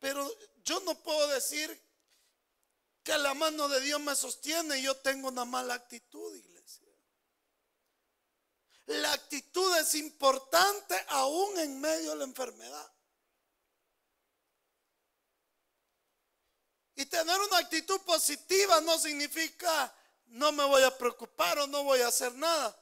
Pero 0.00 0.30
yo 0.64 0.80
no 0.80 0.94
puedo 1.02 1.28
decir 1.28 1.80
que 3.02 3.16
la 3.18 3.34
mano 3.34 3.68
de 3.68 3.80
Dios 3.80 4.00
me 4.00 4.16
sostiene 4.16 4.78
y 4.78 4.82
yo 4.82 4.96
tengo 4.96 5.28
una 5.28 5.44
mala 5.44 5.74
actitud, 5.74 6.34
iglesia. 6.34 6.88
La 8.86 9.12
actitud 9.12 9.76
es 9.76 9.94
importante 9.94 10.94
aún 11.08 11.58
en 11.58 11.80
medio 11.80 12.10
de 12.10 12.16
la 12.16 12.24
enfermedad. 12.24 12.93
Y 16.96 17.06
tener 17.06 17.40
una 17.40 17.58
actitud 17.58 18.00
positiva 18.02 18.80
no 18.82 18.98
significa 18.98 19.94
no 20.26 20.52
me 20.52 20.64
voy 20.64 20.82
a 20.82 20.96
preocupar 20.96 21.58
o 21.58 21.66
no 21.66 21.84
voy 21.84 22.00
a 22.00 22.08
hacer 22.08 22.34
nada. 22.34 22.76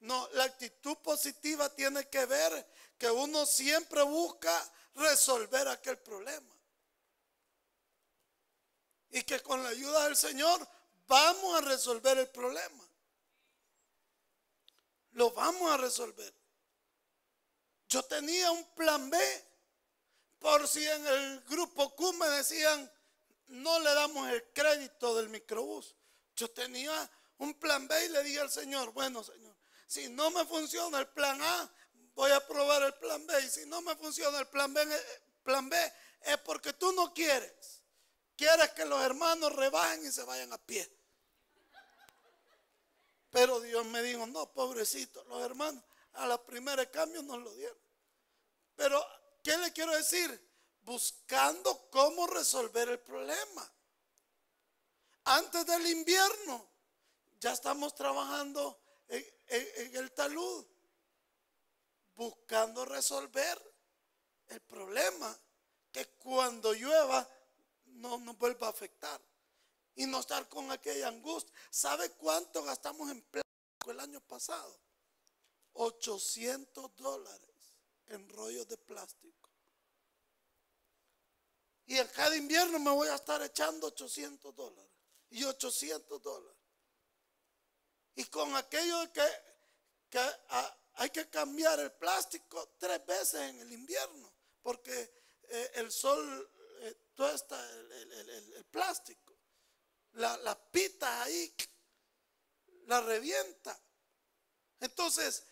No, 0.00 0.28
la 0.34 0.44
actitud 0.44 0.96
positiva 0.98 1.68
tiene 1.74 2.08
que 2.08 2.24
ver 2.26 2.66
que 2.98 3.10
uno 3.10 3.46
siempre 3.46 4.02
busca 4.02 4.72
resolver 4.94 5.66
aquel 5.68 5.98
problema. 5.98 6.54
Y 9.10 9.22
que 9.22 9.40
con 9.40 9.62
la 9.62 9.70
ayuda 9.70 10.04
del 10.04 10.16
Señor 10.16 10.68
vamos 11.06 11.56
a 11.56 11.60
resolver 11.62 12.18
el 12.18 12.28
problema. 12.28 12.84
Lo 15.12 15.30
vamos 15.30 15.70
a 15.70 15.76
resolver. 15.76 16.34
Yo 17.88 18.02
tenía 18.02 18.50
un 18.50 18.64
plan 18.74 19.08
B 19.08 19.18
por 20.38 20.66
si 20.68 20.84
en 20.86 21.06
el 21.06 21.40
grupo 21.42 21.94
Q 21.94 22.12
me 22.14 22.28
decían, 22.28 22.90
no 23.48 23.78
le 23.80 23.94
damos 23.94 24.28
el 24.30 24.44
crédito 24.52 25.16
del 25.16 25.28
microbús. 25.28 25.94
Yo 26.36 26.50
tenía 26.50 27.10
un 27.38 27.54
plan 27.54 27.86
B 27.86 28.06
y 28.06 28.08
le 28.08 28.22
dije 28.22 28.40
al 28.40 28.50
Señor, 28.50 28.92
bueno 28.92 29.22
Señor, 29.22 29.54
si 29.86 30.08
no 30.08 30.30
me 30.30 30.44
funciona 30.46 30.98
el 30.98 31.08
plan 31.08 31.40
A, 31.40 31.70
voy 32.14 32.30
a 32.30 32.46
probar 32.46 32.82
el 32.82 32.94
plan 32.94 33.26
B. 33.26 33.40
Y 33.44 33.48
si 33.48 33.66
no 33.66 33.80
me 33.82 33.94
funciona 33.96 34.38
el 34.38 34.48
plan 34.48 34.72
B, 34.72 34.82
eh, 34.82 35.22
plan 35.42 35.68
B 35.68 35.76
es 36.22 36.38
porque 36.38 36.72
tú 36.72 36.92
no 36.92 37.12
quieres. 37.12 37.82
Quieres 38.36 38.70
que 38.72 38.84
los 38.84 39.00
hermanos 39.02 39.54
rebajen 39.54 40.04
y 40.04 40.10
se 40.10 40.24
vayan 40.24 40.52
a 40.52 40.58
pie. 40.58 40.90
Pero 43.30 43.60
Dios 43.60 43.84
me 43.86 44.02
dijo, 44.02 44.26
no, 44.26 44.52
pobrecito, 44.52 45.24
los 45.24 45.42
hermanos 45.42 45.82
a 46.14 46.26
la 46.26 46.44
primera 46.44 46.88
cambio 46.90 47.22
nos 47.22 47.38
lo 47.38 47.52
dieron. 47.54 47.78
Pero, 48.76 49.04
¿qué 49.42 49.56
le 49.58 49.72
quiero 49.72 49.92
decir? 49.92 50.53
Buscando 50.84 51.88
cómo 51.90 52.26
resolver 52.26 52.88
el 52.88 53.00
problema. 53.00 53.70
Antes 55.24 55.66
del 55.66 55.86
invierno, 55.86 56.68
ya 57.40 57.52
estamos 57.52 57.94
trabajando 57.94 58.78
en, 59.08 59.96
el 59.96 60.12
talud, 60.12 60.66
buscando 62.14 62.84
resolver 62.84 63.60
el 64.48 64.60
problema, 64.60 65.36
que 65.90 66.06
cuando 66.18 66.72
llueva 66.74 67.28
no 67.86 68.18
nos 68.18 68.36
vuelva 68.36 68.66
a 68.66 68.70
afectar 68.70 69.20
y 69.94 70.06
no 70.06 70.20
estar 70.20 70.48
con 70.48 70.70
aquella 70.70 71.08
angustia. 71.08 71.54
¿Sabe 71.70 72.10
cuánto 72.10 72.62
gastamos 72.62 73.10
en 73.10 73.22
plástico 73.22 73.90
el 73.90 74.00
año 74.00 74.20
pasado? 74.20 74.78
800 75.74 76.96
dólares 76.96 77.54
en 78.06 78.28
rollos 78.28 78.68
de 78.68 78.76
plástico. 78.76 79.43
Y 81.86 81.98
en 81.98 82.08
cada 82.08 82.34
invierno 82.36 82.78
me 82.78 82.90
voy 82.90 83.08
a 83.08 83.16
estar 83.16 83.42
echando 83.42 83.88
800 83.88 84.54
dólares. 84.54 84.90
Y 85.30 85.44
800 85.44 86.22
dólares. 86.22 86.58
Y 88.14 88.24
con 88.24 88.54
aquello 88.56 89.00
de 89.00 89.12
que, 89.12 90.20
hay 90.94 91.10
que 91.10 91.28
cambiar 91.28 91.80
el 91.80 91.92
plástico 91.92 92.74
tres 92.78 93.04
veces 93.04 93.40
en 93.40 93.60
el 93.60 93.72
invierno. 93.72 94.32
Porque 94.62 95.12
eh, 95.48 95.72
el 95.74 95.90
sol 95.92 96.50
eh, 96.80 96.96
el, 97.16 98.64
plástico. 98.70 99.34
La, 100.12 100.36
la 100.38 100.56
pita 100.70 101.22
ahí 101.22 101.54
la 102.86 103.00
revienta. 103.00 103.78
Entonces, 104.80 105.44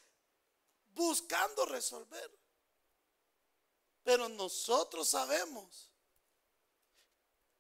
buscando 0.89 1.67
resolver. 1.67 2.31
Pero 4.03 4.29
nosotros 4.29 5.09
sabemos 5.09 5.92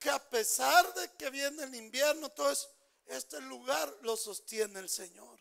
que 0.02 0.10
a 0.10 0.18
pesar 0.18 0.92
de 0.94 1.12
que 1.12 1.30
viene 1.30 1.62
el 1.62 1.74
invierno, 1.74 2.28
todo 2.30 2.50
eso, 2.50 2.68
este 3.06 3.40
lugar 3.42 3.92
lo 4.02 4.16
sostiene 4.16 4.80
el 4.80 4.88
Señor. 4.88 5.38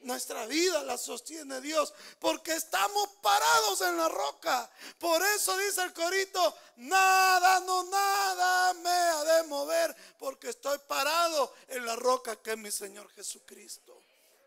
Nuestra 0.00 0.46
vida 0.46 0.82
la 0.84 0.96
sostiene 0.96 1.60
Dios 1.60 1.92
porque 2.18 2.54
estamos 2.54 3.06
parados 3.22 3.82
en 3.82 3.98
la 3.98 4.08
roca. 4.08 4.70
Por 4.98 5.22
eso 5.22 5.54
dice 5.58 5.82
el 5.82 5.92
corito, 5.92 6.56
nada, 6.76 7.60
no 7.60 7.84
nada 7.84 8.72
me 8.74 8.88
ha 8.88 9.24
de 9.24 9.42
mover 9.44 9.94
porque 10.18 10.48
estoy 10.48 10.78
parado 10.88 11.54
en 11.68 11.84
la 11.84 11.96
roca 11.96 12.36
que 12.36 12.52
es 12.52 12.58
mi 12.58 12.70
Señor 12.70 13.10
Jesucristo. 13.12 14.02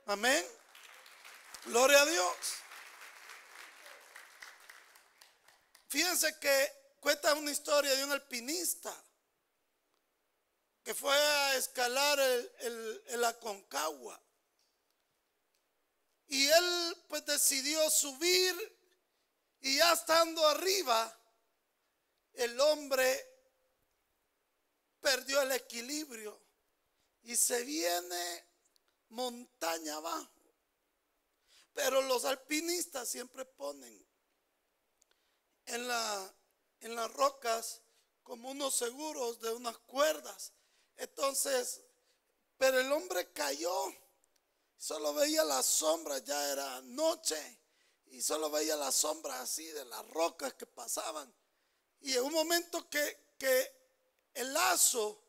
Amén. 0.07 0.43
Gloria 1.65 2.01
a 2.01 2.05
Dios. 2.07 2.35
Fíjense 5.87 6.39
que 6.39 6.95
cuenta 6.99 7.35
una 7.35 7.51
historia 7.51 7.95
de 7.95 8.03
un 8.03 8.11
alpinista 8.11 8.91
que 10.83 10.93
fue 10.93 11.15
a 11.15 11.55
escalar 11.55 12.19
el, 12.19 13.23
Aconcagua. 13.23 14.19
Y 16.27 16.47
él 16.47 16.97
pues 17.07 17.25
decidió 17.25 17.89
subir 17.89 18.55
y 19.61 19.77
ya 19.77 19.93
estando 19.93 20.45
arriba, 20.47 21.17
el 22.33 22.59
hombre 22.59 23.25
perdió 24.99 25.41
el 25.41 25.53
equilibrio 25.53 26.37
y 27.23 27.35
se 27.35 27.63
viene 27.63 28.45
montaña 29.09 29.95
abajo. 29.95 30.29
Pero 31.73 32.01
los 32.01 32.25
alpinistas 32.25 33.07
siempre 33.07 33.45
ponen 33.45 34.05
en, 35.65 35.87
la, 35.87 36.35
en 36.81 36.95
las 36.95 37.11
rocas 37.13 37.81
como 38.23 38.51
unos 38.51 38.75
seguros 38.75 39.39
de 39.39 39.53
unas 39.53 39.77
cuerdas. 39.79 40.51
Entonces, 40.97 41.81
pero 42.57 42.79
el 42.79 42.91
hombre 42.91 43.31
cayó, 43.31 43.93
solo 44.77 45.13
veía 45.13 45.43
las 45.43 45.65
sombras, 45.65 46.23
ya 46.23 46.51
era 46.51 46.81
noche, 46.81 47.61
y 48.07 48.21
solo 48.21 48.49
veía 48.49 48.75
las 48.75 48.95
sombras 48.95 49.39
así 49.41 49.65
de 49.65 49.85
las 49.85 50.07
rocas 50.09 50.53
que 50.53 50.65
pasaban. 50.65 51.33
Y 52.01 52.13
en 52.13 52.23
un 52.23 52.33
momento 52.33 52.89
que, 52.89 53.35
que 53.37 53.83
el 54.33 54.53
lazo 54.53 55.23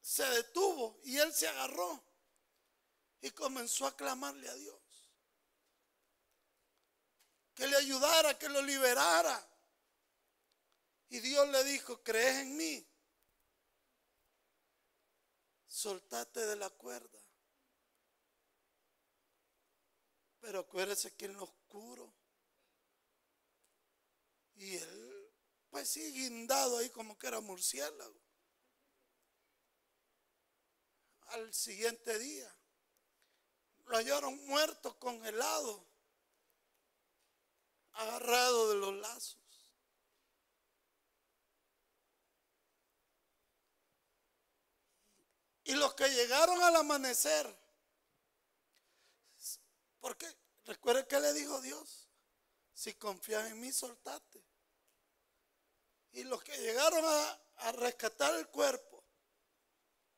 se 0.00 0.24
detuvo 0.24 0.98
y 1.04 1.18
él 1.18 1.32
se 1.32 1.46
agarró 1.46 2.02
y 3.20 3.30
comenzó 3.30 3.86
a 3.86 3.96
clamarle 3.96 4.48
a 4.48 4.54
Dios. 4.54 4.80
Que 7.54 7.66
le 7.66 7.76
ayudara, 7.76 8.38
que 8.38 8.48
lo 8.48 8.62
liberara. 8.62 9.48
Y 11.10 11.20
Dios 11.20 11.48
le 11.50 11.62
dijo, 11.64 12.02
¿crees 12.02 12.38
en 12.38 12.56
mí? 12.56 12.91
Soltate 15.72 16.44
de 16.44 16.56
la 16.56 16.68
cuerda. 16.68 17.18
Pero 20.38 20.60
acuérdese 20.60 21.16
que 21.16 21.24
en 21.24 21.32
lo 21.32 21.44
oscuro. 21.44 22.12
Y 24.54 24.76
él, 24.76 25.32
pues 25.70 25.88
sí, 25.88 26.12
guindado 26.12 26.76
ahí 26.76 26.90
como 26.90 27.18
que 27.18 27.26
era 27.26 27.40
murciélago. 27.40 28.20
Al 31.28 31.54
siguiente 31.54 32.18
día, 32.18 32.54
lo 33.86 33.96
hallaron 33.96 34.44
muerto, 34.44 34.98
congelado, 34.98 35.88
agarrado 37.92 38.68
de 38.68 38.76
los 38.76 38.94
lazos. 38.96 39.41
Y 45.72 45.74
los 45.74 45.94
que 45.94 46.06
llegaron 46.10 46.62
al 46.62 46.76
amanecer, 46.76 47.46
porque 50.00 50.26
recuerde 50.66 51.06
que 51.06 51.18
le 51.18 51.32
dijo 51.32 51.62
Dios, 51.62 52.10
si 52.74 52.92
confías 52.92 53.50
en 53.50 53.58
mí, 53.58 53.72
soltate. 53.72 54.44
Y 56.12 56.24
los 56.24 56.44
que 56.44 56.54
llegaron 56.58 57.02
a, 57.02 57.72
rescatar 57.72 58.34
el 58.34 58.48
cuerpo, 58.48 59.02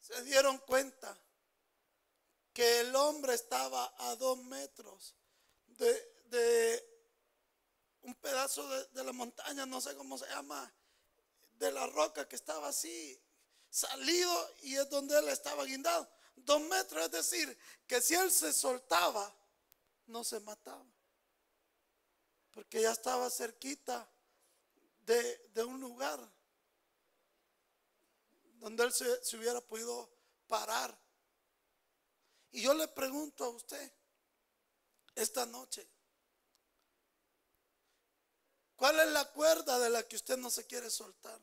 se 0.01 0.25
dieron 0.25 0.59
cuenta 0.59 1.17
que 2.53 2.81
el 2.81 2.97
hombre 2.97 3.35
estaba 3.35 3.95
a 3.97 4.17
dos 4.17 4.37
metros 4.38 5.14
de, 5.69 6.85
un 8.03 8.14
pedazo 8.17 8.67
de, 8.67 8.87
de, 8.88 9.05
la 9.05 9.12
montaña, 9.12 9.67
no 9.67 9.81
sé 9.81 9.95
cómo 9.95 10.19
se 10.19 10.27
llama, 10.27 10.75
de 11.59 11.71
la 11.71 11.87
roca 11.87 12.27
que 12.27 12.35
estaba 12.35 12.67
así, 12.67 13.24
salido 13.75 14.55
y 14.63 14.77
es 14.77 14.89
donde 14.89 15.19
él 15.19 15.29
estaba 15.29 15.65
guindado. 15.65 16.09
Dos 16.37 16.61
metros, 16.63 17.05
es 17.05 17.11
decir, 17.11 17.59
que 17.89 18.01
si 18.01 18.15
él 18.15 18.31
se 18.31 18.53
soltaba, 18.53 19.35
no 20.07 20.23
se 20.23 20.39
mataba. 20.41 20.87
Porque 22.53 22.83
ya 22.83 22.93
estaba 22.93 23.29
cerquita 23.31 24.09
de, 25.01 25.65
un 25.65 25.81
lugar 25.81 26.21
donde 28.61 28.85
él 28.85 28.93
se, 28.93 29.25
se 29.25 29.37
hubiera 29.37 29.61
podido 29.61 30.09
parar. 30.47 30.97
Y 32.53 32.63
yo 32.63 32.75
le 32.75 32.87
pregunto 32.87 33.45
a 33.45 33.49
usted 33.49 33.93
esta 35.17 35.47
noche, 35.47 35.85
¿cuál 38.77 39.01
es 39.01 39.09
la 39.09 39.33
cuerda 39.33 39.81
de 39.81 39.91
la 39.91 40.07
que 40.07 40.15
usted 40.15 40.37
no 40.37 40.49
se 40.49 40.65
quiere 40.65 40.91
soltar? 40.91 41.41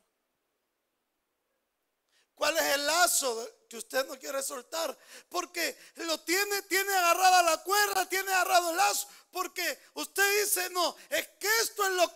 ¿Cuál 2.42 2.58
es 2.58 2.74
el 2.74 2.88
lazo 2.88 3.50
que 3.70 3.78
usted 3.78 4.04
no 4.08 4.18
quiere 4.18 4.42
soltar? 4.42 4.98
Porque 5.30 5.78
lo 5.98 6.20
tiene, 6.22 6.64
tiene 6.64 6.92
agarrada 6.92 7.44
la 7.44 7.64
cuerda, 7.64 8.10
tiene 8.10 8.32
agarrado 8.32 8.72
el 8.72 8.78
lazo. 8.78 9.08
Porque 9.30 9.80
usted 9.94 10.42
dice, 10.42 10.68
no, 10.72 10.96
es 11.12 11.28
que 11.40 11.48
esto 11.60 11.86
es 11.86 11.92
lo 11.92 12.12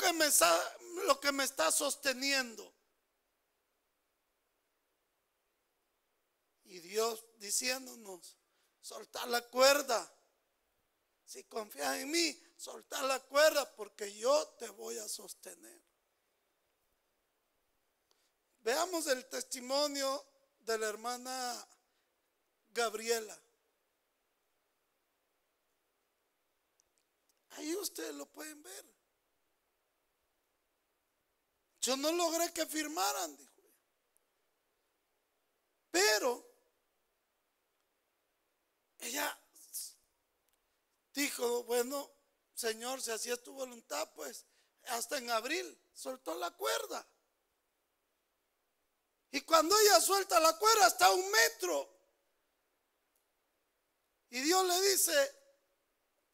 que 1.20 1.32
me 1.32 1.44
está, 1.44 1.72
sosteniendo. 1.72 2.74
Y 6.64 6.80
Dios 6.80 7.24
diciéndonos, 7.38 8.36
soltar 8.82 9.28
la 9.28 9.42
cuerda. 9.44 10.12
Si 11.24 11.44
confías 11.44 11.98
en 11.98 12.10
mí, 12.10 12.44
soltar 12.58 13.04
la 13.04 13.20
cuerda 13.20 13.76
porque 13.76 14.12
yo 14.18 14.48
te 14.58 14.70
voy 14.70 14.98
a 14.98 15.08
sostener. 15.08 15.85
Veamos 18.66 19.06
el 19.06 19.24
testimonio 19.28 20.26
de 20.62 20.76
la 20.80 20.88
hermana 20.88 21.68
Gabriela. 22.70 23.40
Ahí 27.52 27.76
ustedes 27.76 28.16
lo 28.16 28.26
pueden 28.26 28.64
ver. 28.64 28.86
Yo 31.80 31.96
no 31.96 32.12
logré 32.12 32.52
que 32.54 32.66
firmaran, 32.66 33.38
dijo. 33.38 33.62
Pero 35.92 36.44
ella 38.98 39.40
dijo, 41.14 41.64
bueno, 41.66 42.12
Señor, 42.56 43.00
si 43.00 43.12
así 43.12 43.30
es 43.30 43.44
tu 43.44 43.54
voluntad, 43.54 44.12
pues 44.16 44.44
hasta 44.88 45.20
en 45.20 45.30
abril 45.30 45.80
soltó 45.94 46.34
la 46.34 46.50
cuerda. 46.50 47.08
Y 49.36 49.42
cuando 49.42 49.78
ella 49.78 50.00
suelta 50.00 50.40
la 50.40 50.58
cuerda 50.58 50.86
hasta 50.86 51.12
un 51.12 51.30
metro. 51.30 51.94
Y 54.30 54.40
Dios 54.40 54.66
le 54.66 54.82
dice 54.90 55.36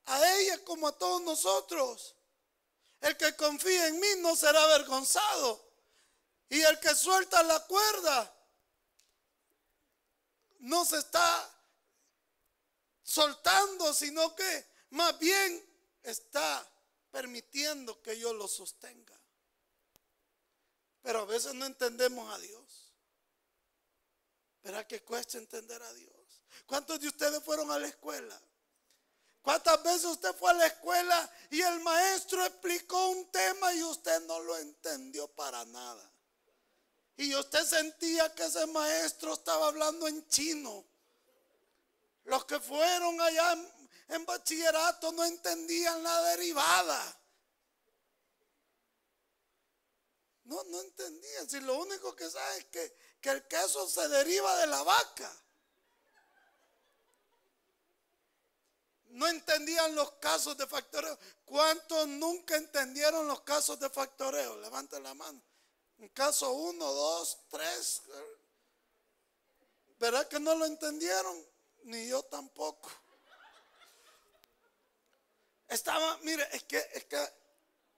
a 0.06 0.36
ella 0.36 0.64
como 0.64 0.88
a 0.88 0.96
todos 0.96 1.20
nosotros, 1.24 2.16
el 3.00 3.18
que 3.18 3.36
confía 3.36 3.88
en 3.88 4.00
mí 4.00 4.08
no 4.20 4.36
será 4.36 4.64
avergonzado. 4.66 5.68
Y 6.48 6.62
el 6.62 6.80
que 6.80 6.94
suelta 6.94 7.42
la 7.42 7.66
cuerda 7.66 8.32
no 10.60 10.86
se 10.86 11.00
está 11.00 11.60
soltando, 13.02 13.96
sino 13.96 14.36
que 14.36 14.68
más 14.92 15.18
bien 15.18 15.68
está 16.04 16.72
permitiendo 17.10 18.00
que 18.04 18.20
yo 18.20 18.32
lo 18.32 18.48
sostenga. 18.48 19.20
Pero 21.02 21.22
a 21.22 21.26
veces 21.26 21.56
no 21.56 21.66
entendemos 21.66 22.32
a 22.32 22.38
Dios. 22.38 22.81
¿Verdad 24.64 24.86
que 24.86 25.02
cuesta 25.04 25.38
entender 25.38 25.82
a 25.82 25.94
Dios? 25.94 26.42
¿Cuántos 26.66 27.00
de 27.00 27.08
ustedes 27.08 27.44
fueron 27.44 27.72
a 27.72 27.80
la 27.80 27.88
escuela? 27.88 28.40
¿Cuántas 29.42 29.82
veces 29.82 30.06
usted 30.06 30.36
fue 30.36 30.52
a 30.52 30.54
la 30.54 30.68
escuela 30.68 31.32
y 31.50 31.62
el 31.62 31.80
maestro 31.80 32.46
explicó 32.46 33.10
un 33.10 33.32
tema 33.32 33.74
y 33.74 33.82
usted 33.84 34.22
no 34.22 34.40
lo 34.40 34.58
entendió 34.58 35.28
para 35.30 35.66
nada? 35.66 36.12
Y 37.18 37.36
usted 37.36 37.64
sentía 37.66 38.34
que 38.36 38.46
ese 38.46 38.66
maestro 38.68 39.34
estaba 39.34 39.68
hablando 39.68 40.08
en 40.08 40.28
chino. 40.28 40.86
Los 42.26 42.46
que 42.46 42.60
fueron 42.60 43.20
allá 43.20 43.58
en, 44.10 44.26
bachillerato 44.26 45.12
no 45.12 45.24
entendían 45.26 46.04
la 46.04 46.22
derivada. 46.24 47.20
No, 50.44 50.64
no 50.66 50.82
entendían. 50.82 51.50
Si 51.50 51.60
lo 51.62 51.80
único 51.80 52.16
que 52.16 52.30
saben 52.30 52.60
es 52.60 52.66
que 52.66 52.96
que 53.22 53.30
el 53.30 53.48
queso 53.48 53.88
se 53.88 54.08
deriva 54.10 54.58
de 54.58 54.68
la 54.68 54.84
vaca. 54.84 55.32
No 59.10 59.28
entendían 59.28 59.94
los 59.94 60.12
casos 60.14 60.58
de 60.58 60.66
factoreo. 60.66 61.18
¿Cuántos 61.46 62.08
nunca 62.08 62.56
entendieron 62.56 63.28
los 63.28 63.42
casos 63.42 63.80
de 63.80 63.90
factoreo? 63.90 64.58
Levanten 64.58 65.04
la 65.04 65.14
mano. 65.14 65.42
En 66.00 66.10
caso 66.10 66.52
uno, 66.52 66.92
dos, 66.92 67.38
tres. 67.50 68.02
¿Verdad 70.00 70.28
que 70.28 70.40
no 70.40 70.56
lo 70.56 70.66
entendieron? 70.66 71.46
Ni 71.84 72.08
yo 72.08 72.24
tampoco. 72.24 72.90
Estaba, 75.68 76.18
mire, 76.20 76.48
es 76.54 76.64
que, 76.64 76.78
es 76.94 77.06
que 77.06 77.34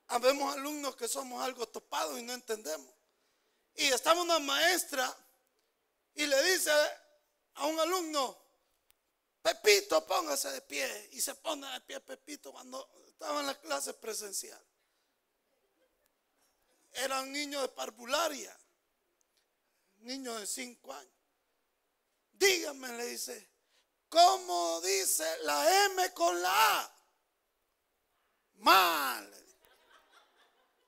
habemos 0.08 0.54
alumnos 0.54 0.96
que 0.96 1.08
somos 1.08 1.42
algo 1.44 1.68
topados 1.68 2.20
y 2.20 2.24
no 2.24 2.34
entendemos. 2.34 2.94
Y 3.76 3.88
estaba 3.88 4.22
una 4.22 4.40
maestra 4.40 5.16
y 6.16 6.26
le 6.26 6.44
dice 6.44 6.72
a 7.56 7.66
un 7.66 7.80
alumno, 7.80 8.44
Pepito, 9.42 10.06
póngase 10.06 10.52
de 10.52 10.62
pie. 10.62 11.10
Y 11.14 11.22
se 11.22 11.36
pone 11.36 11.68
de 11.72 11.82
pie 11.82 12.00
Pepito 12.00 12.52
cuando 12.52 12.90
estaba 13.08 13.40
en 13.42 13.48
la 13.48 13.60
clase 13.60 13.94
presencial. 13.94 14.62
Era 16.92 17.22
un 17.22 17.32
niño 17.32 17.62
de 17.62 17.70
parvularia, 17.70 18.56
niño 19.98 20.36
de 20.36 20.46
cinco 20.46 20.94
años. 20.94 21.12
Dígame, 22.34 22.90
le 22.90 23.06
dice, 23.08 23.50
¿cómo 24.10 24.80
dice 24.82 25.26
la 25.40 25.86
M 25.86 26.14
con 26.14 26.40
la 26.42 26.80
A? 26.80 26.96
Mal. 28.58 29.30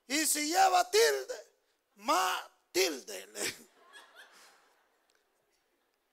Y 0.07 0.25
si 0.27 0.47
lleva 0.47 0.89
tilde, 0.91 1.53
mal 1.95 2.54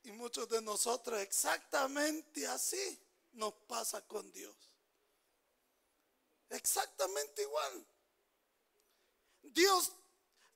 Y 0.04 0.10
muchos 0.10 0.48
de 0.48 0.60
nosotros 0.62 1.20
exactamente 1.20 2.44
así 2.48 2.98
nos 3.34 3.54
pasa 3.68 4.00
con 4.02 4.32
Dios. 4.32 4.56
Exactamente 6.50 7.42
igual. 7.42 7.86
Dios, 9.42 9.92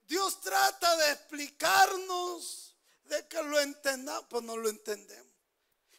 Dios 0.03 0.41
trata 0.41 0.97
de 0.97 1.11
explicarnos, 1.13 2.75
de 3.05 3.25
que 3.27 3.41
lo 3.41 3.59
entendamos, 3.61 4.25
pues 4.29 4.43
no 4.43 4.57
lo 4.57 4.67
entendemos. 4.69 5.33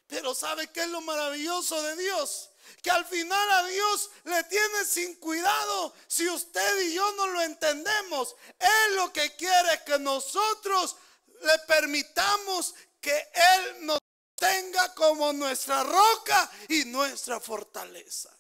Pero 0.07 0.35
¿sabe 0.35 0.71
qué 0.71 0.83
es 0.83 0.89
lo 0.89 1.01
maravilloso 1.01 1.83
de 1.83 1.97
Dios? 1.97 2.48
Que 2.83 2.91
al 2.91 3.05
final 3.05 3.51
a 3.51 3.67
Dios 3.67 4.11
le 4.25 4.45
tiene 4.45 4.85
sin 4.85 5.15
cuidado 5.17 5.95
si 6.07 6.29
usted 6.29 6.81
y 6.83 6.95
yo 6.95 7.13
no 7.13 7.27
lo 7.29 7.43
entendemos. 7.43 8.37
Él 8.59 8.97
lo 8.97 9.13
que 9.13 9.35
quiere 9.37 9.75
es 9.75 9.83
que 9.83 9.99
nosotros 9.99 10.97
le 11.43 11.59
permitamos 11.67 12.75
que 13.01 13.17
Él 13.35 13.87
nos 13.87 13.99
tenga 14.35 14.95
como 14.95 15.33
nuestra 15.33 15.83
roca 15.83 16.51
y 16.69 16.85
nuestra 16.85 17.41
fortaleza. 17.41 18.35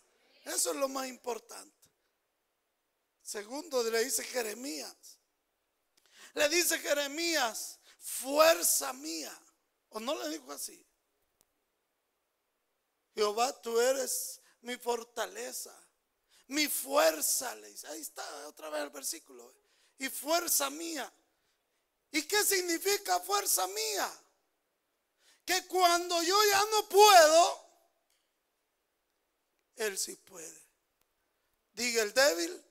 Eso 0.44 0.70
es 0.70 0.76
lo 0.76 0.88
más 0.88 1.08
importante. 1.08 1.76
Segundo, 3.22 3.82
le 3.82 4.04
dice 4.04 4.24
Jeremías. 4.24 4.96
Le 6.34 6.48
dice 6.48 6.78
Jeremías, 6.78 7.78
fuerza 7.98 8.92
mía. 8.94 9.36
¿O 9.90 10.00
no 10.00 10.14
le 10.22 10.30
dijo 10.30 10.52
así? 10.52 10.82
Jehová, 13.18 13.52
tú 13.62 13.80
eres 13.80 14.40
mi 14.60 14.76
fortaleza, 14.76 15.74
mi 16.46 16.68
fuerza. 16.68 17.52
Le 17.56 17.68
dice. 17.68 17.88
Ahí 17.88 18.00
está 18.00 18.46
otra 18.46 18.70
vez 18.70 18.80
el 18.84 18.90
versículo. 18.90 19.52
Y 19.98 20.08
fuerza 20.08 20.70
mía. 20.70 21.12
¿Y 22.12 22.22
qué 22.22 22.44
significa 22.44 23.18
fuerza 23.18 23.66
mía? 23.66 24.08
Que 25.44 25.66
cuando 25.66 26.22
yo 26.22 26.38
ya 26.48 26.64
no 26.70 26.88
puedo, 26.88 27.60
él 29.74 29.98
sí 29.98 30.14
puede. 30.14 30.62
Diga 31.72 32.04
el 32.04 32.14
débil, 32.14 32.64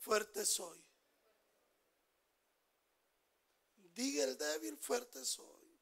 fuerte 0.00 0.44
soy. 0.44 0.84
Diga 3.94 4.24
el 4.24 4.36
débil, 4.36 4.76
fuerte 4.76 5.24
soy. 5.24 5.78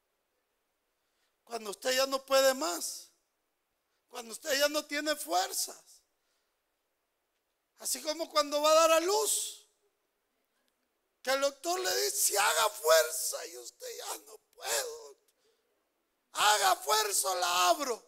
Cuando 1.44 1.70
usted 1.70 1.96
ya 1.96 2.04
no 2.06 2.26
puede 2.26 2.52
más, 2.52 3.11
cuando 4.12 4.32
usted 4.32 4.58
ya 4.58 4.68
no 4.68 4.84
tiene 4.84 5.16
fuerzas, 5.16 6.02
así 7.78 8.02
como 8.02 8.30
cuando 8.30 8.60
va 8.60 8.70
a 8.70 8.74
dar 8.74 8.92
a 8.92 9.00
luz, 9.00 9.66
que 11.22 11.30
el 11.30 11.40
doctor 11.40 11.80
le 11.80 11.96
dice, 12.02 12.38
haga 12.38 12.68
fuerza 12.68 13.46
y 13.46 13.56
usted 13.56 13.86
ya 13.96 14.18
no 14.18 14.36
puedo, 14.54 15.16
haga 16.32 16.76
fuerza, 16.76 17.34
la 17.36 17.68
abro 17.70 18.06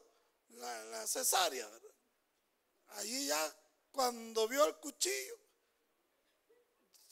la, 0.51 1.07
cesárea, 1.07 1.67
¿verdad? 1.67 1.95
Allí 2.89 3.27
ya 3.27 3.57
cuando 3.91 4.47
vio 4.47 4.67
el 4.67 4.77
cuchillo, 4.77 5.41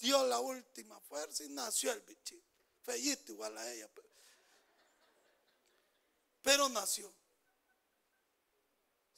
dio 0.01 0.23
la 0.27 0.39
última 0.39 1.01
fuerza 1.01 1.45
y 1.45 1.49
nació 1.49 1.93
el 1.93 2.03
bichito. 2.03 2.47
Fellito 2.83 3.33
igual 3.33 3.57
a 3.57 3.73
ella. 3.73 3.89
Pero 6.43 6.69
nació. 6.69 7.22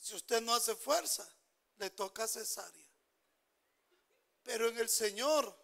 Si 0.04 0.14
usted 0.14 0.42
no 0.42 0.54
hace 0.54 0.76
fuerza, 0.76 1.26
le 1.78 1.88
toca 1.88 2.28
cesárea. 2.28 2.86
Pero 4.42 4.68
en 4.68 4.76
el 4.76 4.90
Señor 4.90 5.58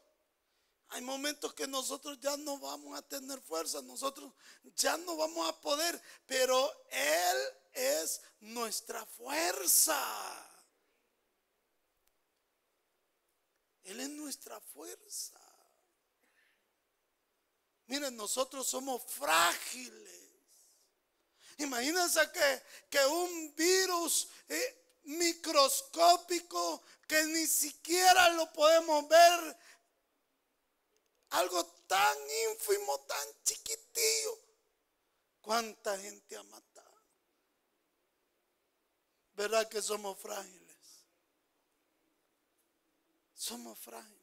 hay 0.88 1.02
momentos 1.02 1.52
que 1.52 1.66
nosotros 1.66 2.18
ya 2.20 2.38
no 2.38 2.58
vamos 2.58 2.98
a 2.98 3.02
tener 3.02 3.38
fuerza, 3.42 3.82
nosotros 3.82 4.32
ya 4.74 4.96
no 4.96 5.14
vamos 5.14 5.46
a 5.46 5.60
poder, 5.60 6.02
pero 6.24 6.72
Él 6.88 7.36
es 7.74 8.22
nuestra 8.40 9.04
fuerza. 9.04 10.00
Él 13.82 14.00
es 14.00 14.08
nuestra 14.08 14.58
fuerza. 14.58 15.38
Miren, 17.88 18.16
nosotros 18.16 18.66
somos 18.66 19.02
frágiles. 19.02 20.19
Imagínense 21.60 22.20
que, 22.90 23.06
un 23.06 23.54
virus 23.54 24.28
eh, 24.48 25.00
microscópico 25.04 26.82
que 27.06 27.22
ni 27.26 27.46
siquiera 27.46 28.30
lo 28.30 28.50
podemos 28.52 29.06
ver 29.08 29.58
algo 31.30 31.64
tan 31.86 32.16
ínfimo, 32.50 32.98
tan 33.00 33.28
chiquitillo. 33.44 34.38
¿Cuánta 35.42 35.98
gente 35.98 36.36
ha 36.36 36.42
matado? 36.44 37.02
¿Verdad 39.34 39.68
que 39.68 39.82
somos 39.82 40.18
frágiles? 40.18 41.04
Somos 43.34 43.78
frágiles. 43.78 44.20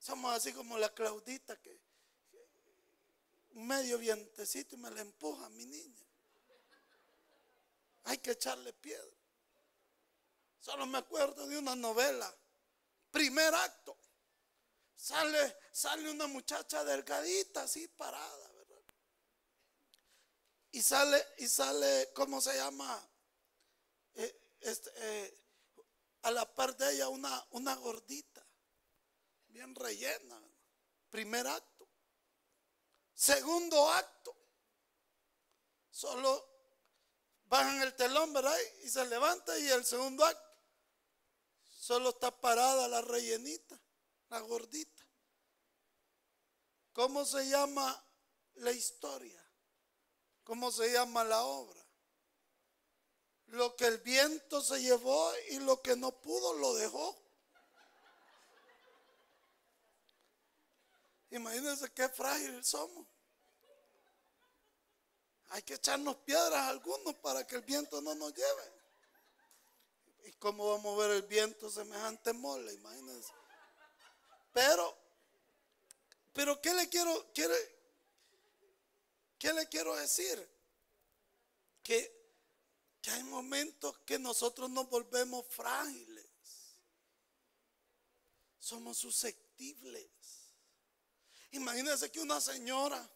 Somos 0.00 0.34
así 0.34 0.52
como 0.52 0.76
la 0.76 0.92
Claudita 0.92 1.56
que, 1.60 1.78
medio 3.52 3.98
vientecito 3.98 4.74
y 4.74 4.78
me 4.78 4.90
la 4.90 5.00
empuja 5.00 5.48
mi 5.50 5.66
niña. 5.66 6.06
Hay 8.04 8.18
que 8.18 8.32
echarle 8.32 8.72
piedra. 8.72 9.16
Solo 10.60 10.86
me 10.86 10.98
acuerdo 10.98 11.46
de 11.46 11.58
una 11.58 11.74
novela, 11.74 12.34
primer 13.10 13.54
acto. 13.54 13.96
Sale, 14.94 15.56
sale 15.72 16.10
una 16.10 16.26
muchacha 16.26 16.84
delgadita, 16.84 17.62
así 17.62 17.88
parada. 17.88 18.50
Y 20.72 20.82
sale, 20.82 21.26
y 21.38 21.48
sale, 21.48 22.12
¿cómo 22.14 22.40
se 22.40 22.54
llama? 22.54 23.08
Eh, 24.14 24.56
este, 24.60 24.90
eh, 24.94 25.40
a 26.22 26.30
la 26.30 26.54
par 26.54 26.76
de 26.76 26.92
ella 26.92 27.08
una, 27.08 27.44
una 27.50 27.74
gordita, 27.74 28.46
bien 29.48 29.74
rellena. 29.74 30.40
Primer 31.10 31.46
acto. 31.46 31.69
Segundo 33.20 33.86
acto. 33.90 34.34
Solo 35.90 36.42
bajan 37.44 37.82
el 37.82 37.94
telón, 37.94 38.32
¿verdad? 38.32 38.56
Y 38.82 38.88
se 38.88 39.04
levanta 39.04 39.58
y 39.58 39.68
el 39.68 39.84
segundo 39.84 40.24
acto. 40.24 40.50
Solo 41.68 42.08
está 42.08 42.30
parada 42.40 42.88
la 42.88 43.02
rellenita 43.02 43.78
la 44.30 44.40
gordita. 44.40 45.06
¿Cómo 46.94 47.26
se 47.26 47.46
llama 47.46 48.02
la 48.54 48.72
historia? 48.72 49.44
¿Cómo 50.42 50.72
se 50.72 50.90
llama 50.90 51.22
la 51.22 51.44
obra? 51.44 51.84
Lo 53.48 53.76
que 53.76 53.84
el 53.84 53.98
viento 53.98 54.62
se 54.62 54.80
llevó 54.80 55.30
y 55.50 55.58
lo 55.58 55.82
que 55.82 55.94
no 55.94 56.10
pudo 56.22 56.54
lo 56.54 56.72
dejó. 56.72 57.19
Imagínense 61.30 61.92
qué 61.92 62.08
frágil 62.08 62.64
somos. 62.64 63.06
Hay 65.48 65.62
que 65.62 65.74
echarnos 65.74 66.16
piedras 66.16 66.54
a 66.54 66.68
algunos 66.68 67.14
para 67.16 67.46
que 67.46 67.56
el 67.56 67.62
viento 67.62 68.00
no 68.00 68.14
nos 68.14 68.34
lleve. 68.34 68.80
¿Y 70.24 70.32
cómo 70.32 70.70
vamos 70.70 70.94
a 70.94 71.06
ver 71.06 71.16
el 71.16 71.22
viento 71.22 71.70
semejante 71.70 72.32
mole? 72.32 72.72
Imagínense. 72.72 73.32
Pero, 74.52 74.96
pero 76.32 76.60
¿qué 76.60 76.74
le 76.74 76.88
quiero, 76.88 77.32
qué 77.32 77.48
le 79.52 79.68
quiero 79.68 79.96
decir? 79.96 80.48
Que, 81.82 82.20
que 83.00 83.10
hay 83.10 83.22
momentos 83.24 83.98
que 84.00 84.18
nosotros 84.18 84.68
nos 84.70 84.88
volvemos 84.88 85.46
frágiles. 85.48 86.26
Somos 88.58 88.98
susceptibles. 88.98 90.39
Imagínense 91.52 92.10
que 92.10 92.20
una 92.20 92.40
señora 92.40 93.08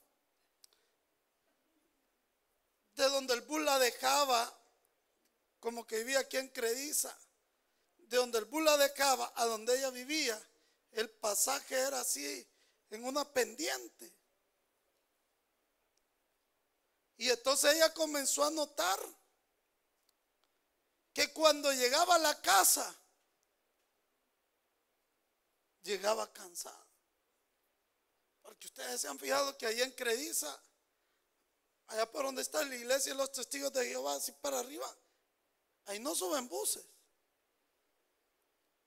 de 2.96 3.04
donde 3.08 3.34
el 3.34 3.42
bus 3.42 3.60
la 3.62 3.78
dejaba, 3.78 4.56
como 5.60 5.86
que 5.86 5.98
vivía 5.98 6.20
aquí 6.20 6.36
en 6.36 6.48
Crediza, 6.48 7.16
de 7.96 8.16
donde 8.16 8.38
el 8.38 8.44
bus 8.44 8.62
la 8.62 8.76
dejaba 8.76 9.32
a 9.36 9.44
donde 9.46 9.76
ella 9.76 9.90
vivía, 9.90 10.40
el 10.92 11.10
pasaje 11.10 11.74
era 11.74 12.00
así, 12.00 12.46
en 12.90 13.04
una 13.04 13.24
pendiente. 13.24 14.12
Y 17.16 17.30
entonces 17.30 17.74
ella 17.74 17.92
comenzó 17.94 18.44
a 18.44 18.50
notar 18.50 19.00
que 21.12 21.32
cuando 21.32 21.72
llegaba 21.72 22.16
a 22.16 22.18
la 22.18 22.40
casa, 22.42 22.94
llegaba 25.82 26.32
cansada. 26.32 26.83
Porque 28.44 28.66
ustedes 28.66 29.00
se 29.00 29.08
han 29.08 29.18
fijado 29.18 29.56
que 29.56 29.66
ahí 29.66 29.80
en 29.80 29.90
Crediza, 29.92 30.62
allá 31.86 32.10
por 32.12 32.26
donde 32.26 32.42
está 32.42 32.62
la 32.62 32.76
iglesia 32.76 33.14
y 33.14 33.16
los 33.16 33.32
testigos 33.32 33.72
de 33.72 33.86
Jehová, 33.86 34.16
así 34.16 34.32
para 34.32 34.60
arriba, 34.60 34.86
ahí 35.86 35.98
no 35.98 36.14
suben 36.14 36.46
buses. 36.46 36.84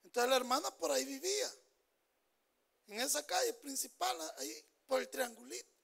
Entonces 0.03 0.29
la 0.29 0.35
hermana 0.37 0.69
por 0.77 0.91
ahí 0.91 1.03
vivía. 1.03 1.51
en 2.85 3.01
esa 3.01 3.25
calle 3.25 3.51
principal, 3.55 4.15
ahí 4.37 4.65
por 4.85 5.01
el 5.01 5.09
triangulito. 5.09 5.75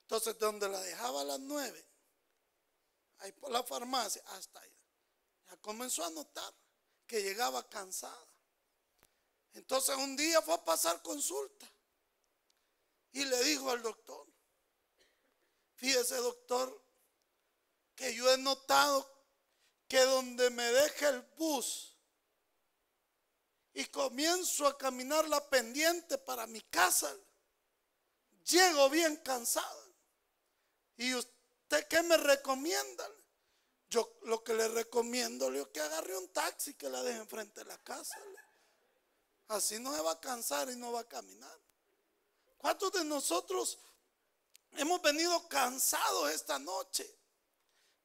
Entonces, 0.00 0.36
donde 0.38 0.68
la 0.68 0.80
dejaba 0.80 1.20
a 1.20 1.24
las 1.24 1.38
nueve, 1.38 1.86
ahí 3.18 3.30
por 3.32 3.52
la 3.52 3.62
farmacia, 3.62 4.22
hasta 4.26 4.58
allá. 4.58 4.72
Ya 5.50 5.56
comenzó 5.58 6.02
a 6.02 6.10
notar 6.10 6.52
que 7.06 7.22
llegaba 7.22 7.68
cansada. 7.68 8.26
Entonces 9.52 9.96
un 9.96 10.16
día 10.16 10.40
fue 10.40 10.54
a 10.54 10.64
pasar 10.64 11.02
consulta 11.02 11.70
y 13.18 13.24
le 13.24 13.42
dijo 13.44 13.70
al 13.70 13.82
doctor, 13.82 14.26
fíjese 15.74 16.16
doctor, 16.16 16.84
que 17.96 18.14
yo 18.14 18.32
he 18.32 18.38
notado 18.38 19.10
que 19.88 20.00
donde 20.00 20.50
me 20.50 20.64
deja 20.70 21.08
el 21.08 21.22
bus 21.36 21.96
y 23.72 23.86
comienzo 23.86 24.68
a 24.68 24.78
caminar 24.78 25.28
la 25.28 25.50
pendiente 25.50 26.16
para 26.18 26.46
mi 26.46 26.60
casa, 26.62 27.12
llego 28.44 28.88
bien 28.88 29.16
cansada. 29.16 29.84
¿Y 30.96 31.14
usted 31.14 31.88
qué 31.88 32.02
me 32.04 32.16
recomienda? 32.18 33.08
Yo 33.90 34.18
lo 34.22 34.44
que 34.44 34.54
le 34.54 34.68
recomiendo 34.68 35.52
es 35.52 35.66
que 35.68 35.80
agarre 35.80 36.16
un 36.16 36.32
taxi 36.32 36.74
que 36.74 36.88
la 36.88 37.02
deje 37.02 37.18
enfrente 37.18 37.60
de 37.60 37.66
la 37.66 37.78
casa. 37.78 38.16
Así 39.48 39.80
no 39.80 39.92
se 39.94 40.02
va 40.02 40.12
a 40.12 40.20
cansar 40.20 40.70
y 40.70 40.76
no 40.76 40.92
va 40.92 41.00
a 41.00 41.08
caminar. 41.08 41.67
¿Cuántos 42.58 42.92
de 42.92 43.04
nosotros 43.04 43.78
hemos 44.72 45.00
venido 45.00 45.48
cansados 45.48 46.30
esta 46.30 46.58
noche? 46.58 47.08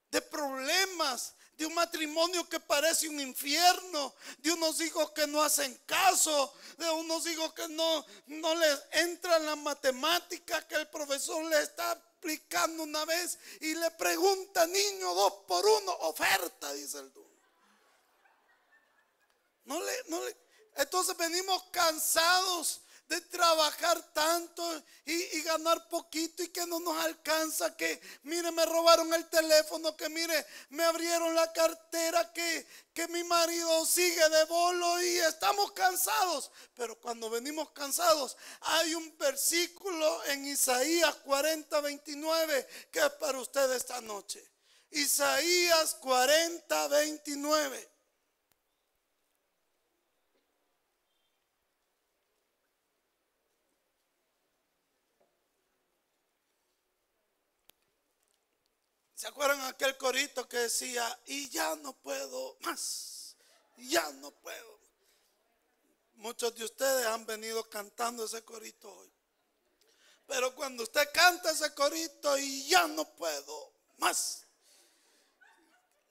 De 0.09 0.21
problemas, 0.21 1.33
de 1.57 1.65
un 1.65 1.73
matrimonio 1.73 2.47
que 2.47 2.59
parece 2.59 3.09
un 3.09 3.19
infierno, 3.19 4.13
de 4.37 4.51
unos 4.51 4.79
hijos 4.81 5.11
que 5.11 5.25
no 5.27 5.41
hacen 5.41 5.73
caso, 5.85 6.53
de 6.77 6.89
unos 6.91 7.25
hijos 7.27 7.53
que 7.53 7.67
no, 7.67 8.05
no 8.27 8.55
les 8.55 8.79
entra 8.91 9.39
la 9.39 9.55
matemática 9.55 10.67
que 10.67 10.75
el 10.75 10.87
profesor 10.87 11.43
le 11.45 11.61
está 11.61 11.91
explicando 11.93 12.83
una 12.83 13.03
vez 13.05 13.37
y 13.59 13.73
le 13.73 13.89
pregunta, 13.91 14.65
niño, 14.67 15.13
dos 15.13 15.33
por 15.47 15.65
uno, 15.65 15.91
oferta, 16.01 16.71
dice 16.73 16.99
el 16.99 17.11
le, 19.79 20.03
no 20.07 20.21
le, 20.23 20.37
entonces 20.75 21.15
venimos 21.17 21.63
cansados 21.71 22.81
de 23.07 23.21
trabajar 23.21 24.01
tanto 24.13 24.83
y, 25.05 25.41
ganar 25.41 25.87
poquito 25.89 26.41
y 26.41 26.47
que 26.47 26.65
no 26.65 26.79
nos 26.79 26.97
alcanza, 27.03 27.75
que 27.75 28.01
mire, 28.23 28.51
me 28.51 28.65
robaron 28.65 29.13
el 29.13 29.29
teléfono, 29.29 29.95
que 29.95 30.09
mire, 30.09 30.45
me 30.69 30.83
abrieron 30.83 31.35
la 31.35 31.51
cartera, 31.51 32.31
que, 32.31 32.65
que 32.93 33.07
mi 33.09 33.23
marido 33.23 33.85
sigue 33.85 34.29
de 34.29 34.45
bolo 34.45 35.01
y 35.01 35.19
estamos 35.19 35.71
cansados. 35.73 36.51
Pero 36.75 36.99
cuando 36.99 37.29
venimos 37.29 37.71
cansados, 37.71 38.37
hay 38.61 38.95
un 38.95 39.17
versículo 39.17 40.23
en 40.25 40.45
Isaías 40.45 41.15
40, 41.17 41.81
29 41.81 42.67
que 42.91 42.99
es 42.99 43.09
para 43.11 43.39
usted 43.39 43.71
esta 43.73 43.99
noche. 44.01 44.43
Isaías 44.91 45.95
40, 45.95 46.87
29. 46.87 47.92
¿Se 59.23 59.29
acuerdan 59.29 59.61
aquel 59.61 59.95
corito 59.95 60.49
que 60.49 60.57
decía, 60.57 61.17
y 61.27 61.47
ya 61.47 61.77
no 61.77 61.93
puedo 61.93 62.57
más? 62.59 63.37
Ya 63.77 64.11
no 64.19 64.31
puedo. 64.31 64.79
Muchos 66.15 66.53
de 66.55 66.65
ustedes 66.65 67.07
han 67.07 67.25
venido 67.25 67.63
cantando 67.69 68.25
ese 68.25 68.43
corito 68.43 68.93
hoy. 68.93 69.09
Pero 70.27 70.53
cuando 70.53 70.83
usted 70.83 71.09
canta 71.13 71.51
ese 71.51 71.73
corito 71.73 72.37
y 72.37 72.67
ya 72.67 72.85
no 72.87 73.05
puedo 73.15 73.71
más, 73.99 74.43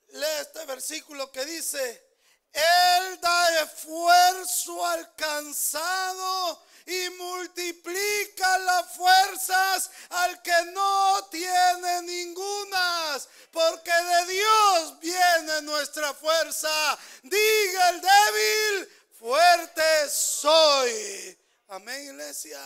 lee 0.07 0.25
este 0.41 0.65
versículo 0.65 1.31
que 1.31 1.45
dice, 1.45 2.17
Él 2.51 3.21
da 3.21 3.61
esfuerzo 3.61 4.87
alcanzado 4.87 6.63
y 6.85 7.09
multiplica 7.11 8.57
las 8.59 8.91
fuerzas 8.91 9.89
al 10.09 10.41
que 10.41 10.65
no 10.73 11.27
tiene 11.31 12.01
ningunas, 12.03 13.27
porque 13.51 13.91
de 13.91 14.33
Dios 14.33 14.99
viene 14.99 15.61
nuestra 15.61 16.13
fuerza. 16.13 16.97
Diga 17.23 17.89
el 17.89 18.01
débil, 18.01 18.89
fuerte 19.19 20.09
soy. 20.09 21.37
Amén, 21.69 22.05
iglesia. 22.05 22.61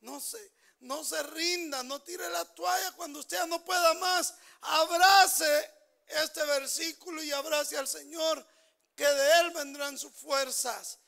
No 0.00 0.20
se, 0.20 0.52
no 0.80 1.02
se 1.02 1.22
rinda, 1.22 1.82
no 1.82 2.02
tire 2.02 2.28
la 2.28 2.44
toalla 2.44 2.92
cuando 2.92 3.20
usted 3.20 3.44
no 3.46 3.64
pueda 3.64 3.94
más. 3.94 4.34
Abrace 4.60 5.70
este 6.06 6.44
versículo 6.44 7.22
y 7.22 7.32
abrace 7.32 7.76
al 7.78 7.88
Señor, 7.88 8.46
que 8.94 9.06
de 9.06 9.40
Él 9.40 9.50
vendrán 9.52 9.98
sus 9.98 10.12
fuerzas. 10.12 10.98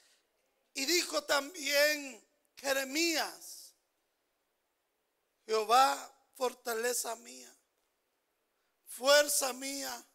Y 0.76 0.84
dijo 0.84 1.24
también 1.24 2.22
Jeremías, 2.54 3.72
Jehová, 5.46 6.14
fortaleza 6.34 7.16
mía, 7.16 7.50
fuerza 8.84 9.54
mía. 9.54 10.06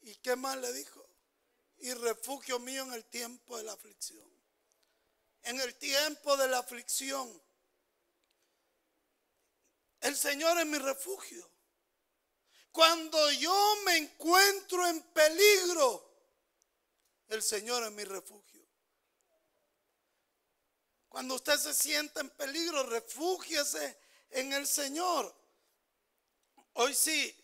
¿Y 0.00 0.16
qué 0.16 0.34
más 0.34 0.56
le 0.56 0.72
dijo? 0.72 1.08
Y 1.78 1.94
refugio 1.94 2.58
mío 2.58 2.82
en 2.82 2.94
el 2.94 3.04
tiempo 3.04 3.56
de 3.56 3.62
la 3.62 3.72
aflicción. 3.72 4.28
En 5.42 5.60
el 5.60 5.76
tiempo 5.76 6.36
de 6.36 6.48
la 6.48 6.58
aflicción. 6.58 7.40
El 10.00 10.16
Señor 10.16 10.58
es 10.58 10.66
mi 10.66 10.78
refugio. 10.78 11.48
Cuando 12.72 13.30
yo 13.30 13.76
me 13.84 13.96
encuentro 13.96 14.84
en 14.88 15.00
peligro, 15.12 16.10
el 17.28 17.44
Señor 17.44 17.84
es 17.84 17.92
mi 17.92 18.02
refugio. 18.02 18.51
Cuando 21.12 21.34
usted 21.34 21.58
se 21.58 21.74
sienta 21.74 22.22
en 22.22 22.30
peligro, 22.30 22.84
refúgiese 22.84 23.98
en 24.30 24.50
el 24.54 24.66
Señor. 24.66 25.30
Hoy 26.72 26.94
sí, 26.94 27.36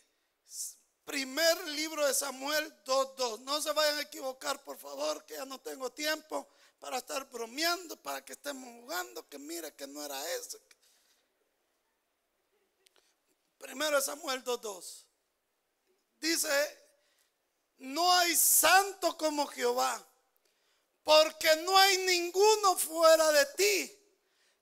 primer 1.04 1.68
libro 1.68 2.06
de 2.06 2.14
Samuel 2.14 2.82
2.2. 2.86 3.40
No 3.40 3.60
se 3.60 3.70
vayan 3.72 3.98
a 3.98 4.00
equivocar, 4.00 4.64
por 4.64 4.78
favor, 4.78 5.22
que 5.26 5.34
ya 5.34 5.44
no 5.44 5.60
tengo 5.60 5.92
tiempo 5.92 6.48
para 6.80 6.96
estar 6.96 7.28
bromeando, 7.28 8.00
para 8.00 8.24
que 8.24 8.32
estemos 8.32 8.66
jugando, 8.80 9.28
que 9.28 9.38
mire 9.38 9.74
que 9.74 9.86
no 9.86 10.02
era 10.02 10.18
ese. 10.36 10.58
Primero 13.58 13.96
de 13.96 14.02
Samuel 14.02 14.42
2.2. 14.42 15.04
Dice, 16.18 16.80
no 17.76 18.10
hay 18.14 18.34
santo 18.34 19.14
como 19.18 19.46
Jehová 19.46 20.07
porque 21.02 21.54
no 21.64 21.76
hay 21.76 21.98
ninguno 21.98 22.76
fuera 22.76 23.32
de 23.32 23.46
ti 23.56 23.98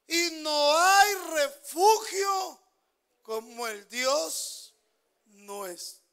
y 0.08 0.30
no 0.42 0.78
hay 0.78 1.14
refugio 1.34 2.60
como 3.22 3.66
el 3.66 3.88
Dios 3.88 4.74
nuestro. 5.24 6.06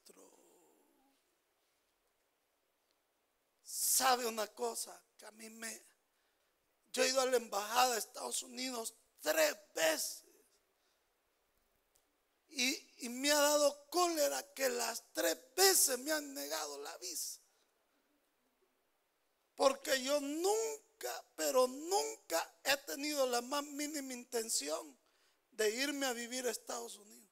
¿Sabe 3.64 4.26
una 4.26 4.48
cosa? 4.48 5.00
Que 5.18 5.26
a 5.26 5.32
mí 5.32 5.50
me... 5.50 5.86
Yo 6.92 7.04
he 7.04 7.10
ido 7.10 7.22
a 7.22 7.26
la 7.26 7.38
embajada 7.38 7.94
de 7.94 8.00
Estados 8.00 8.42
Unidos 8.44 8.96
tres 9.22 9.56
veces. 9.76 10.24
Y, 12.50 13.06
y, 13.06 13.10
me 13.10 13.32
ha 13.32 13.40
dado 13.40 13.88
cólera 13.90 14.54
que 14.54 14.70
las 14.70 15.04
tres 15.12 15.38
veces 15.56 15.98
me 16.00 16.12
han 16.12 16.36
negado 16.36 16.80
la 16.82 16.96
visa. 16.98 17.40
Porque 19.56 20.02
yo 20.02 20.20
nunca, 20.20 21.26
pero 21.36 21.68
nunca 21.68 22.54
he 22.64 22.76
tenido 22.78 23.28
la 23.28 23.42
más 23.42 23.64
mínima 23.64 24.14
intención 24.14 24.98
de 25.52 25.70
irme 25.70 26.06
a 26.06 26.14
vivir 26.14 26.48
a 26.48 26.52
Estados 26.52 26.96
Unidos. 26.96 27.30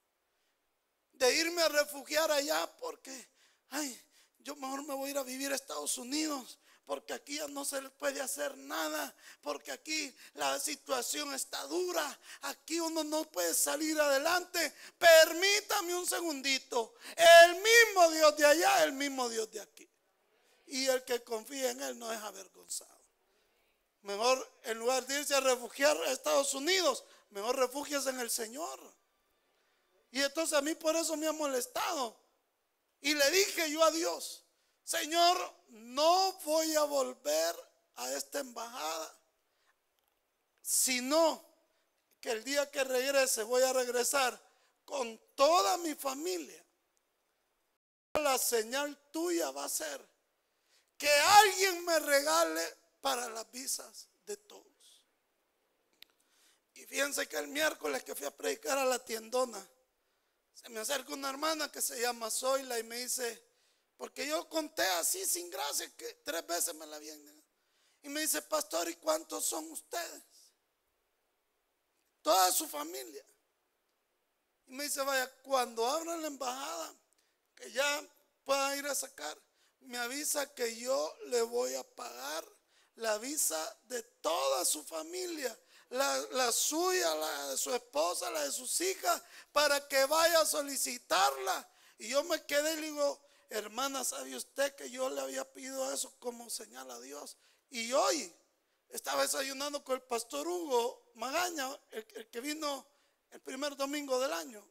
De 1.12 1.34
irme 1.36 1.62
a 1.62 1.68
refugiar 1.68 2.30
allá 2.30 2.66
porque, 2.78 3.28
ay, 3.70 4.00
yo 4.38 4.56
mejor 4.56 4.86
me 4.86 4.94
voy 4.94 5.08
a 5.08 5.10
ir 5.10 5.18
a 5.18 5.22
vivir 5.22 5.52
a 5.52 5.56
Estados 5.56 5.98
Unidos 5.98 6.58
porque 6.84 7.12
aquí 7.12 7.36
ya 7.36 7.46
no 7.48 7.64
se 7.64 7.80
le 7.80 7.90
puede 7.90 8.20
hacer 8.20 8.56
nada, 8.58 9.14
porque 9.40 9.70
aquí 9.70 10.14
la 10.34 10.58
situación 10.58 11.32
está 11.32 11.62
dura, 11.66 12.20
aquí 12.42 12.80
uno 12.80 13.04
no 13.04 13.24
puede 13.30 13.54
salir 13.54 13.98
adelante. 14.00 14.74
Permítame 14.98 15.94
un 15.94 16.06
segundito, 16.06 16.94
el 17.16 17.54
mismo 17.54 18.10
Dios 18.10 18.36
de 18.36 18.46
allá, 18.46 18.84
el 18.84 18.92
mismo 18.92 19.28
Dios 19.28 19.50
de 19.50 19.60
aquí 19.60 19.91
y 20.66 20.86
el 20.86 21.04
que 21.04 21.22
confía 21.22 21.70
en 21.70 21.80
Él 21.82 21.98
no 21.98 22.12
es 22.12 22.20
avergonzado. 22.20 23.02
Mejor, 24.02 24.60
en 24.64 24.78
lugar 24.78 25.06
de 25.06 25.20
irse 25.20 25.34
a 25.34 25.40
refugiar 25.40 25.96
a 25.96 26.10
Estados 26.10 26.54
Unidos, 26.54 27.04
mejor 27.30 27.56
refugias 27.56 28.06
en 28.06 28.18
el 28.20 28.30
Señor. 28.30 28.80
Y 30.10 30.20
entonces 30.20 30.58
a 30.58 30.62
mí 30.62 30.74
por 30.74 30.96
eso 30.96 31.16
me 31.16 31.26
ha 31.26 31.32
molestado. 31.32 32.16
Y 33.00 33.14
le 33.14 33.30
dije 33.30 33.70
yo 33.70 33.82
a 33.82 33.90
Dios, 33.90 34.44
Señor, 34.84 35.54
no 35.68 36.32
voy 36.44 36.74
a 36.74 36.82
volver 36.82 37.56
a 37.96 38.12
esta 38.12 38.40
embajada, 38.40 39.16
sino 40.60 41.44
que 42.20 42.30
el 42.30 42.44
día 42.44 42.70
que 42.70 42.84
regrese 42.84 43.42
voy 43.42 43.62
a 43.62 43.72
regresar 43.72 44.40
con 44.84 45.18
toda 45.34 45.76
mi 45.78 45.94
familia. 45.94 46.64
La 48.14 48.36
señal 48.36 48.96
tuya 49.10 49.50
va 49.50 49.64
a 49.64 49.68
ser 49.68 50.11
que 51.02 51.10
alguien 51.10 51.84
me 51.84 51.98
regale 51.98 52.78
para 53.00 53.28
las 53.30 53.50
visas 53.50 54.08
de 54.24 54.36
todos. 54.36 55.02
Y 56.74 56.86
fíjense 56.86 57.26
que 57.26 57.38
el 57.38 57.48
miércoles 57.48 58.04
que 58.04 58.14
fui 58.14 58.24
a 58.24 58.30
predicar 58.30 58.78
a 58.78 58.84
la 58.84 59.04
tiendona, 59.04 59.68
se 60.54 60.68
me 60.68 60.78
acerca 60.78 61.12
una 61.12 61.30
hermana 61.30 61.72
que 61.72 61.82
se 61.82 62.00
llama 62.00 62.30
Zoila 62.30 62.78
y 62.78 62.84
me 62.84 62.98
dice, 62.98 63.44
porque 63.96 64.28
yo 64.28 64.48
conté 64.48 64.84
así 65.00 65.26
sin 65.26 65.50
gracia, 65.50 65.90
que 65.96 66.20
tres 66.24 66.46
veces 66.46 66.72
me 66.76 66.86
la 66.86 66.94
habían 66.94 67.20
Y 68.02 68.08
me 68.08 68.20
dice, 68.20 68.40
pastor, 68.42 68.88
¿y 68.88 68.94
cuántos 68.94 69.44
son 69.44 69.68
ustedes? 69.72 70.22
Toda 72.22 72.52
su 72.52 72.68
familia. 72.68 73.26
Y 74.66 74.72
me 74.74 74.84
dice, 74.84 75.02
vaya, 75.02 75.28
cuando 75.42 75.84
abran 75.84 76.22
la 76.22 76.28
embajada, 76.28 76.94
que 77.56 77.72
ya 77.72 78.08
pueda 78.44 78.76
ir 78.76 78.86
a 78.86 78.94
sacar, 78.94 79.36
me 79.84 79.98
avisa 79.98 80.52
que 80.54 80.76
yo 80.76 81.16
le 81.26 81.42
voy 81.42 81.74
a 81.74 81.84
pagar 81.84 82.44
la 82.96 83.18
visa 83.18 83.78
de 83.84 84.02
toda 84.02 84.64
su 84.64 84.82
familia 84.84 85.58
la, 85.92 86.52
suya, 86.52 87.14
la 87.14 87.48
de 87.48 87.56
su 87.58 87.72
esposa, 87.74 88.30
la 88.30 88.44
de 88.44 88.52
sus 88.52 88.80
hijas, 88.80 89.22
para 89.52 89.86
que 89.88 90.04
vaya 90.06 90.40
a 90.40 90.46
solicitarla. 90.46 91.68
Y 91.98 92.08
yo 92.08 92.24
me 92.24 92.44
quedé 92.46 92.72
y 92.74 92.76
le 92.76 92.82
digo, 92.88 93.20
hermana, 93.50 94.02
¿sabe 94.04 94.34
usted 94.34 94.74
que 94.74 94.90
yo 94.90 95.10
le 95.10 95.20
había 95.20 95.50
pedido 95.50 95.92
eso 95.92 96.14
como 96.18 96.48
señal 96.48 96.90
a 96.90 97.00
Dios? 97.00 97.36
Y 97.68 97.92
hoy 97.92 98.34
estaba 98.88 99.22
desayunando 99.22 99.84
con 99.84 99.96
el 99.96 100.02
pastor 100.02 100.48
Hugo 100.48 101.12
Magaña, 101.14 101.68
el, 101.90 102.30
que 102.30 102.40
vino 102.40 102.86
el 103.30 103.40
primer 103.40 103.76
domingo 103.76 104.18
del 104.18 104.32
año, 104.32 104.66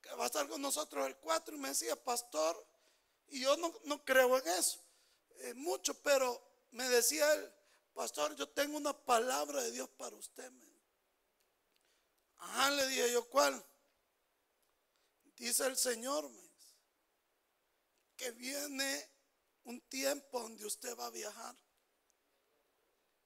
que 0.00 0.10
va 0.10 0.24
a 0.24 0.26
estar 0.26 0.48
con 0.48 0.62
nosotros 0.62 1.06
el 1.06 1.16
4, 1.16 1.56
y 1.56 1.58
me 1.58 1.68
decía, 1.70 1.96
pastor, 1.96 2.64
y 3.30 3.40
yo 3.40 3.56
no, 3.56 4.04
creo 4.04 4.38
en 4.38 4.48
eso, 4.48 4.80
eh, 5.40 5.54
mucho, 5.54 5.94
pero 6.02 6.40
me 6.70 6.88
decía 6.88 7.32
él, 7.34 7.52
pastor, 7.94 8.34
yo 8.36 8.48
tengo 8.48 8.76
una 8.76 8.92
palabra 8.92 9.62
de 9.62 9.72
Dios 9.72 9.88
para 9.90 10.16
usted. 10.16 10.50
Ajá, 12.38 12.70
le 12.70 12.86
dije 12.86 13.12
yo, 13.12 13.28
¿cuál? 13.28 13.64
Dice 15.36 15.66
el 15.66 15.76
Señor, 15.76 16.30
que 18.16 18.30
viene 18.32 19.08
un 19.64 19.80
tiempo 19.82 20.40
donde 20.40 20.66
usted 20.66 20.96
va 20.96 21.06
a 21.06 21.10
viajar. 21.10 21.56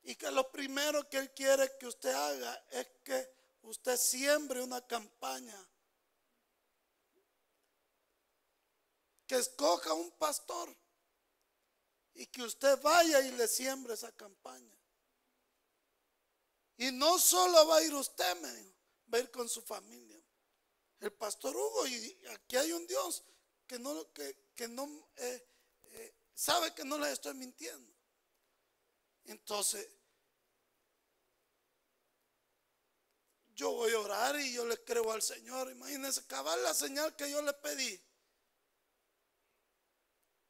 Y 0.03 0.17
que 0.17 0.31
lo 0.31 0.51
primero 0.51 1.09
que 1.09 1.19
Él 1.19 1.33
quiere 1.33 1.71
que 1.79 1.87
usted 1.87 2.13
haga 2.13 2.67
es 2.71 2.87
que 3.05 3.33
usted 3.63 3.97
siembre 3.97 4.61
una 4.61 4.87
campaña. 4.87 5.57
Que 9.33 9.39
escoja 9.39 9.95
un 9.95 10.11
pastor 10.19 10.77
y 12.13 12.27
que 12.27 12.43
usted 12.43 12.79
vaya 12.83 13.19
y 13.23 13.31
le 13.31 13.49
siembre 13.49 13.95
esa 13.95 14.13
campaña. 14.13 14.79
Y 16.77 16.93
no 16.93 17.19
solo 17.19 17.67
va 17.67 17.79
a 17.79 17.83
ir 17.83 17.95
usted, 17.95 18.39
me 18.43 18.55
dijo, 18.57 18.77
va 19.11 19.17
a 19.17 19.21
ir 19.23 19.31
con 19.31 19.49
su 19.49 19.63
familia. 19.63 20.23
El 21.01 21.15
pastor 21.15 21.57
Hugo, 21.57 21.87
y 21.87 22.21
aquí 22.29 22.57
hay 22.57 22.73
un 22.73 22.87
Dios 22.87 23.25
que 23.67 23.79
no, 23.79 24.13
que, 24.13 24.69
no 24.69 25.09
eh, 25.17 25.49
eh, 25.85 26.15
sabe 26.35 26.75
que 26.75 26.85
no 26.85 26.99
le 26.99 27.11
estoy 27.11 27.33
mintiendo. 27.33 27.91
Entonces, 29.25 29.89
yo 33.55 33.71
voy 33.71 33.93
a 33.93 33.99
orar 33.99 34.39
y 34.39 34.53
yo 34.53 34.67
le 34.67 34.77
creo 34.85 35.11
al 35.11 35.23
Señor. 35.23 35.71
Imagínense, 35.71 36.27
cabal 36.27 36.63
la 36.63 36.75
señal 36.75 37.17
que 37.17 37.31
yo 37.31 37.41
le 37.41 37.55
pedí 37.55 37.99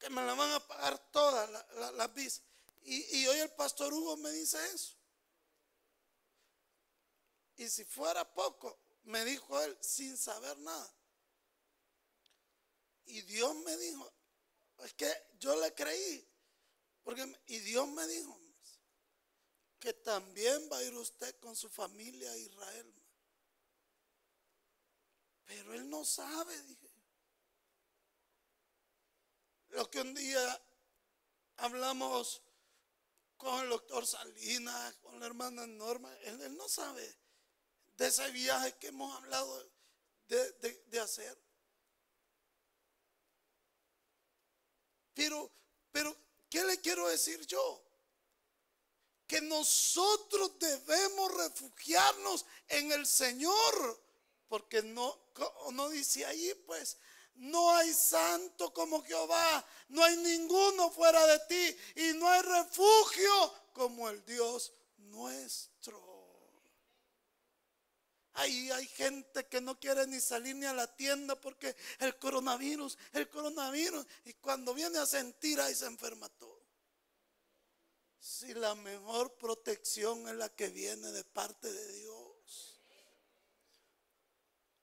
que 0.02 0.10
me 0.10 0.24
la 0.26 0.34
van 0.34 0.50
a 0.50 0.66
pagar 0.66 0.98
todas 1.12 1.48
las 1.48 1.94
la, 1.94 2.08
visas. 2.08 2.42
Y, 2.82 3.24
hoy 3.28 3.38
el 3.38 3.52
pastor 3.52 3.94
Hugo 3.94 4.16
me 4.16 4.32
dice 4.32 4.58
eso. 4.74 4.96
Y 7.56 7.68
si 7.68 7.84
fuera 7.84 8.24
poco, 8.34 8.80
me 9.04 9.24
dijo 9.24 9.60
él 9.62 9.78
sin 9.80 10.16
saber 10.16 10.58
nada. 10.58 10.92
Y 13.04 13.22
Dios 13.22 13.54
me 13.56 13.76
dijo, 13.76 14.12
es 14.78 14.92
que 14.94 15.12
yo 15.38 15.54
le 15.60 15.72
creí. 15.72 16.28
Porque, 17.04 17.40
y 17.46 17.58
Dios 17.60 17.86
me 17.88 18.04
dijo 18.08 18.36
que 19.78 19.92
también 19.92 20.68
va 20.70 20.78
a 20.78 20.82
ir 20.82 20.94
usted 20.94 21.38
con 21.38 21.54
su 21.54 21.68
familia 21.68 22.32
a 22.32 22.36
Israel. 22.36 22.94
Pero 25.44 25.74
él 25.74 25.88
no 25.88 26.04
sabe, 26.04 26.60
dije. 26.62 26.91
Lo 29.72 29.90
que 29.90 30.00
un 30.00 30.14
día 30.14 30.62
hablamos 31.56 32.42
con 33.38 33.62
el 33.64 33.70
doctor 33.70 34.06
Salinas, 34.06 34.94
con 34.96 35.18
la 35.18 35.26
hermana 35.26 35.66
Norma, 35.66 36.14
él, 36.24 36.56
no 36.56 36.68
sabe 36.68 37.18
de 37.94 38.06
ese 38.06 38.30
viaje 38.32 38.76
que 38.78 38.88
hemos 38.88 39.14
hablado 39.16 39.70
de, 40.28 41.00
hacer. 41.00 41.38
Pero, 45.14 45.50
pero, 45.90 46.16
¿qué 46.50 46.64
le 46.64 46.78
quiero 46.80 47.08
decir 47.08 47.46
yo? 47.46 47.82
Que 49.26 49.40
nosotros 49.40 50.58
debemos 50.58 51.34
refugiarnos 51.34 52.44
en 52.68 52.92
el 52.92 53.06
Señor, 53.06 54.04
porque 54.48 54.82
no, 54.82 55.18
no 55.72 55.88
dice 55.88 56.26
ahí, 56.26 56.52
pues, 56.66 56.98
no 57.34 57.74
hay 57.74 57.92
santo 57.92 58.72
como 58.72 59.02
Jehová, 59.02 59.64
no 59.88 60.04
hay 60.04 60.16
ninguno 60.16 60.90
fuera 60.90 61.26
de 61.26 61.38
ti 61.40 61.76
y 61.96 62.12
no 62.14 62.28
hay 62.28 62.42
refugio 62.42 63.54
como 63.72 64.08
el 64.08 64.24
Dios 64.24 64.72
nuestro. 64.98 66.12
Ahí 68.34 68.70
hay 68.70 68.86
gente 68.86 69.46
que 69.46 69.60
no 69.60 69.78
quiere 69.78 70.06
ni 70.06 70.20
salir 70.20 70.56
ni 70.56 70.64
a 70.64 70.72
la 70.72 70.86
tienda 70.96 71.38
porque 71.38 71.76
el 71.98 72.18
coronavirus, 72.18 72.96
el 73.12 73.28
coronavirus, 73.28 74.06
y 74.24 74.34
cuando 74.34 74.72
viene 74.72 74.98
a 74.98 75.06
sentir 75.06 75.60
ahí 75.60 75.74
se 75.74 75.86
enferma 75.86 76.28
todo. 76.30 76.62
Si 78.18 78.54
la 78.54 78.74
mejor 78.74 79.34
protección 79.34 80.28
es 80.28 80.36
la 80.36 80.48
que 80.48 80.68
viene 80.68 81.10
de 81.12 81.24
parte 81.24 81.70
de 81.70 81.92
Dios, 81.92 82.80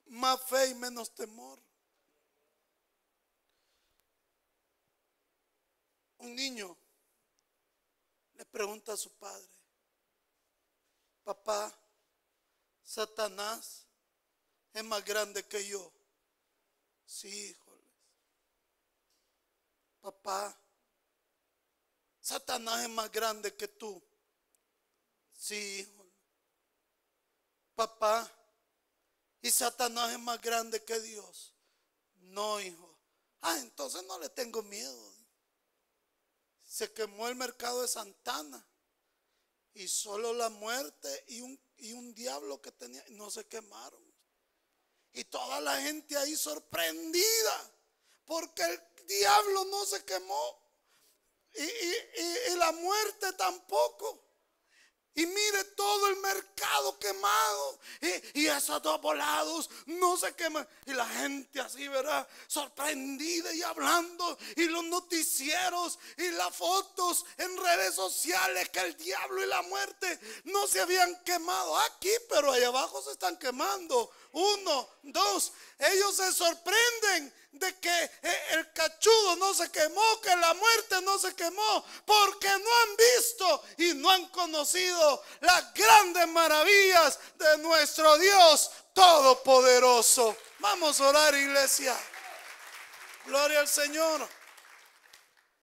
más 0.08 0.42
fe 0.44 0.68
y 0.68 0.76
menos 0.76 1.16
temor. 1.16 1.60
Un 6.20 6.36
niño 6.36 6.78
le 8.34 8.46
pregunta 8.46 8.94
a 8.94 8.98
su 8.98 9.10
padre, 9.18 9.50
papá, 11.24 11.74
Satanás 12.84 13.86
es 14.74 14.84
más 14.84 15.04
grande 15.04 15.46
que 15.48 15.66
yo. 15.68 15.92
Sí, 17.06 17.52
híjoles. 17.52 17.90
Papá, 20.02 20.58
Satanás 22.20 22.84
es 22.84 22.90
más 22.90 23.12
grande 23.12 23.56
que 23.56 23.68
tú. 23.68 24.02
Sí, 25.34 25.80
híjole. 25.82 26.14
Papá, 27.76 28.30
y 29.42 29.50
Satanás 29.52 30.12
es 30.12 30.20
más 30.20 30.42
grande 30.42 30.84
que 30.84 31.00
Dios. 31.00 31.54
No, 32.16 32.60
hijo. 32.60 32.98
Ah, 33.42 33.58
entonces 33.60 34.04
no 34.04 34.20
le 34.20 34.30
tengo 34.30 34.62
miedo 34.64 35.19
se 36.80 36.94
quemó 36.94 37.28
el 37.28 37.36
mercado 37.36 37.82
de 37.82 37.90
Santana 37.90 38.66
y 39.74 39.90
solo 39.90 40.32
la 40.32 40.48
muerte 40.48 41.26
y 41.28 41.42
un, 41.42 41.62
y 41.76 41.92
un 41.92 42.14
diablo 42.14 42.62
que 42.62 42.72
tenía 42.72 43.04
no 43.10 43.30
se 43.30 43.46
quemaron. 43.50 44.02
Y 45.12 45.26
toda 45.26 45.60
la 45.60 45.76
gente 45.82 46.16
ahí 46.16 46.38
sorprendida 46.38 47.74
porque 48.24 48.64
el 48.64 49.08
diablo 49.08 49.66
no 49.66 49.86
se 49.86 50.06
quemó 50.06 50.58
y, 51.54 51.64
y 51.64 52.56
la 52.56 52.72
muerte 52.72 53.34
tampoco. 53.34 54.29
Y 55.20 55.26
mire 55.26 55.66
todo 55.76 56.08
el 56.08 56.16
mercado 56.22 56.98
quemado. 56.98 57.80
Y, 58.34 58.48
esos 58.48 58.82
dos 58.82 59.02
volados 59.02 59.70
no 59.86 60.16
se 60.16 60.34
queman. 60.34 60.66
Y 60.86 60.94
la 60.94 61.06
gente 61.06 61.60
así, 61.60 61.90
¿verdad? 61.90 62.26
Sorprendida 62.48 63.54
y 63.54 63.62
hablando. 63.62 64.38
Y 64.56 64.68
los 64.68 64.86
noticieros 64.86 66.00
y 66.16 66.30
las 66.30 66.56
fotos 66.56 67.26
en 67.38 67.58
redes 67.58 67.96
sociales 67.96 68.70
que 68.70 68.80
el 68.80 68.96
diablo 68.96 69.44
y 69.44 69.48
la 69.48 69.62
muerte 69.64 70.18
no 70.46 70.66
se 70.68 70.80
habían 70.80 71.14
quemado 71.26 71.78
aquí, 71.80 72.12
pero 72.30 72.54
allá 72.54 72.70
abajo 72.70 73.02
se 73.02 73.12
están 73.12 73.36
quemando. 73.36 74.10
Uno, 74.32 74.90
dos. 75.04 75.52
Ellos 75.78 76.16
se 76.16 76.32
sorprenden 76.34 77.34
de 77.52 77.80
que 77.80 78.04
eh, 78.22 78.44
el 78.52 78.72
cachudo 78.74 79.36
no 79.38 79.54
se 79.54 79.72
quemó, 79.72 80.22
que 80.22 80.36
la 80.36 80.54
muerte 80.54 81.02
no 81.02 81.18
se 81.18 81.36
quemó, 81.36 81.86
porque 82.06 82.48
no 82.48 82.76
han 82.82 82.96
visto 82.96 83.64
y 83.78 83.94
no 83.96 84.10
han 84.10 84.28
conocido 84.30 85.24
las 85.42 85.74
grandes 85.74 86.28
maravillas 86.28 87.20
de 87.36 87.58
nuestro 87.60 88.18
Dios 88.18 88.72
Todopoderoso. 88.94 90.36
Vamos 90.60 91.00
a 91.00 91.08
orar, 91.08 91.34
iglesia. 91.34 91.98
Gloria 93.26 93.60
al 93.60 93.68
Señor. 93.68 94.39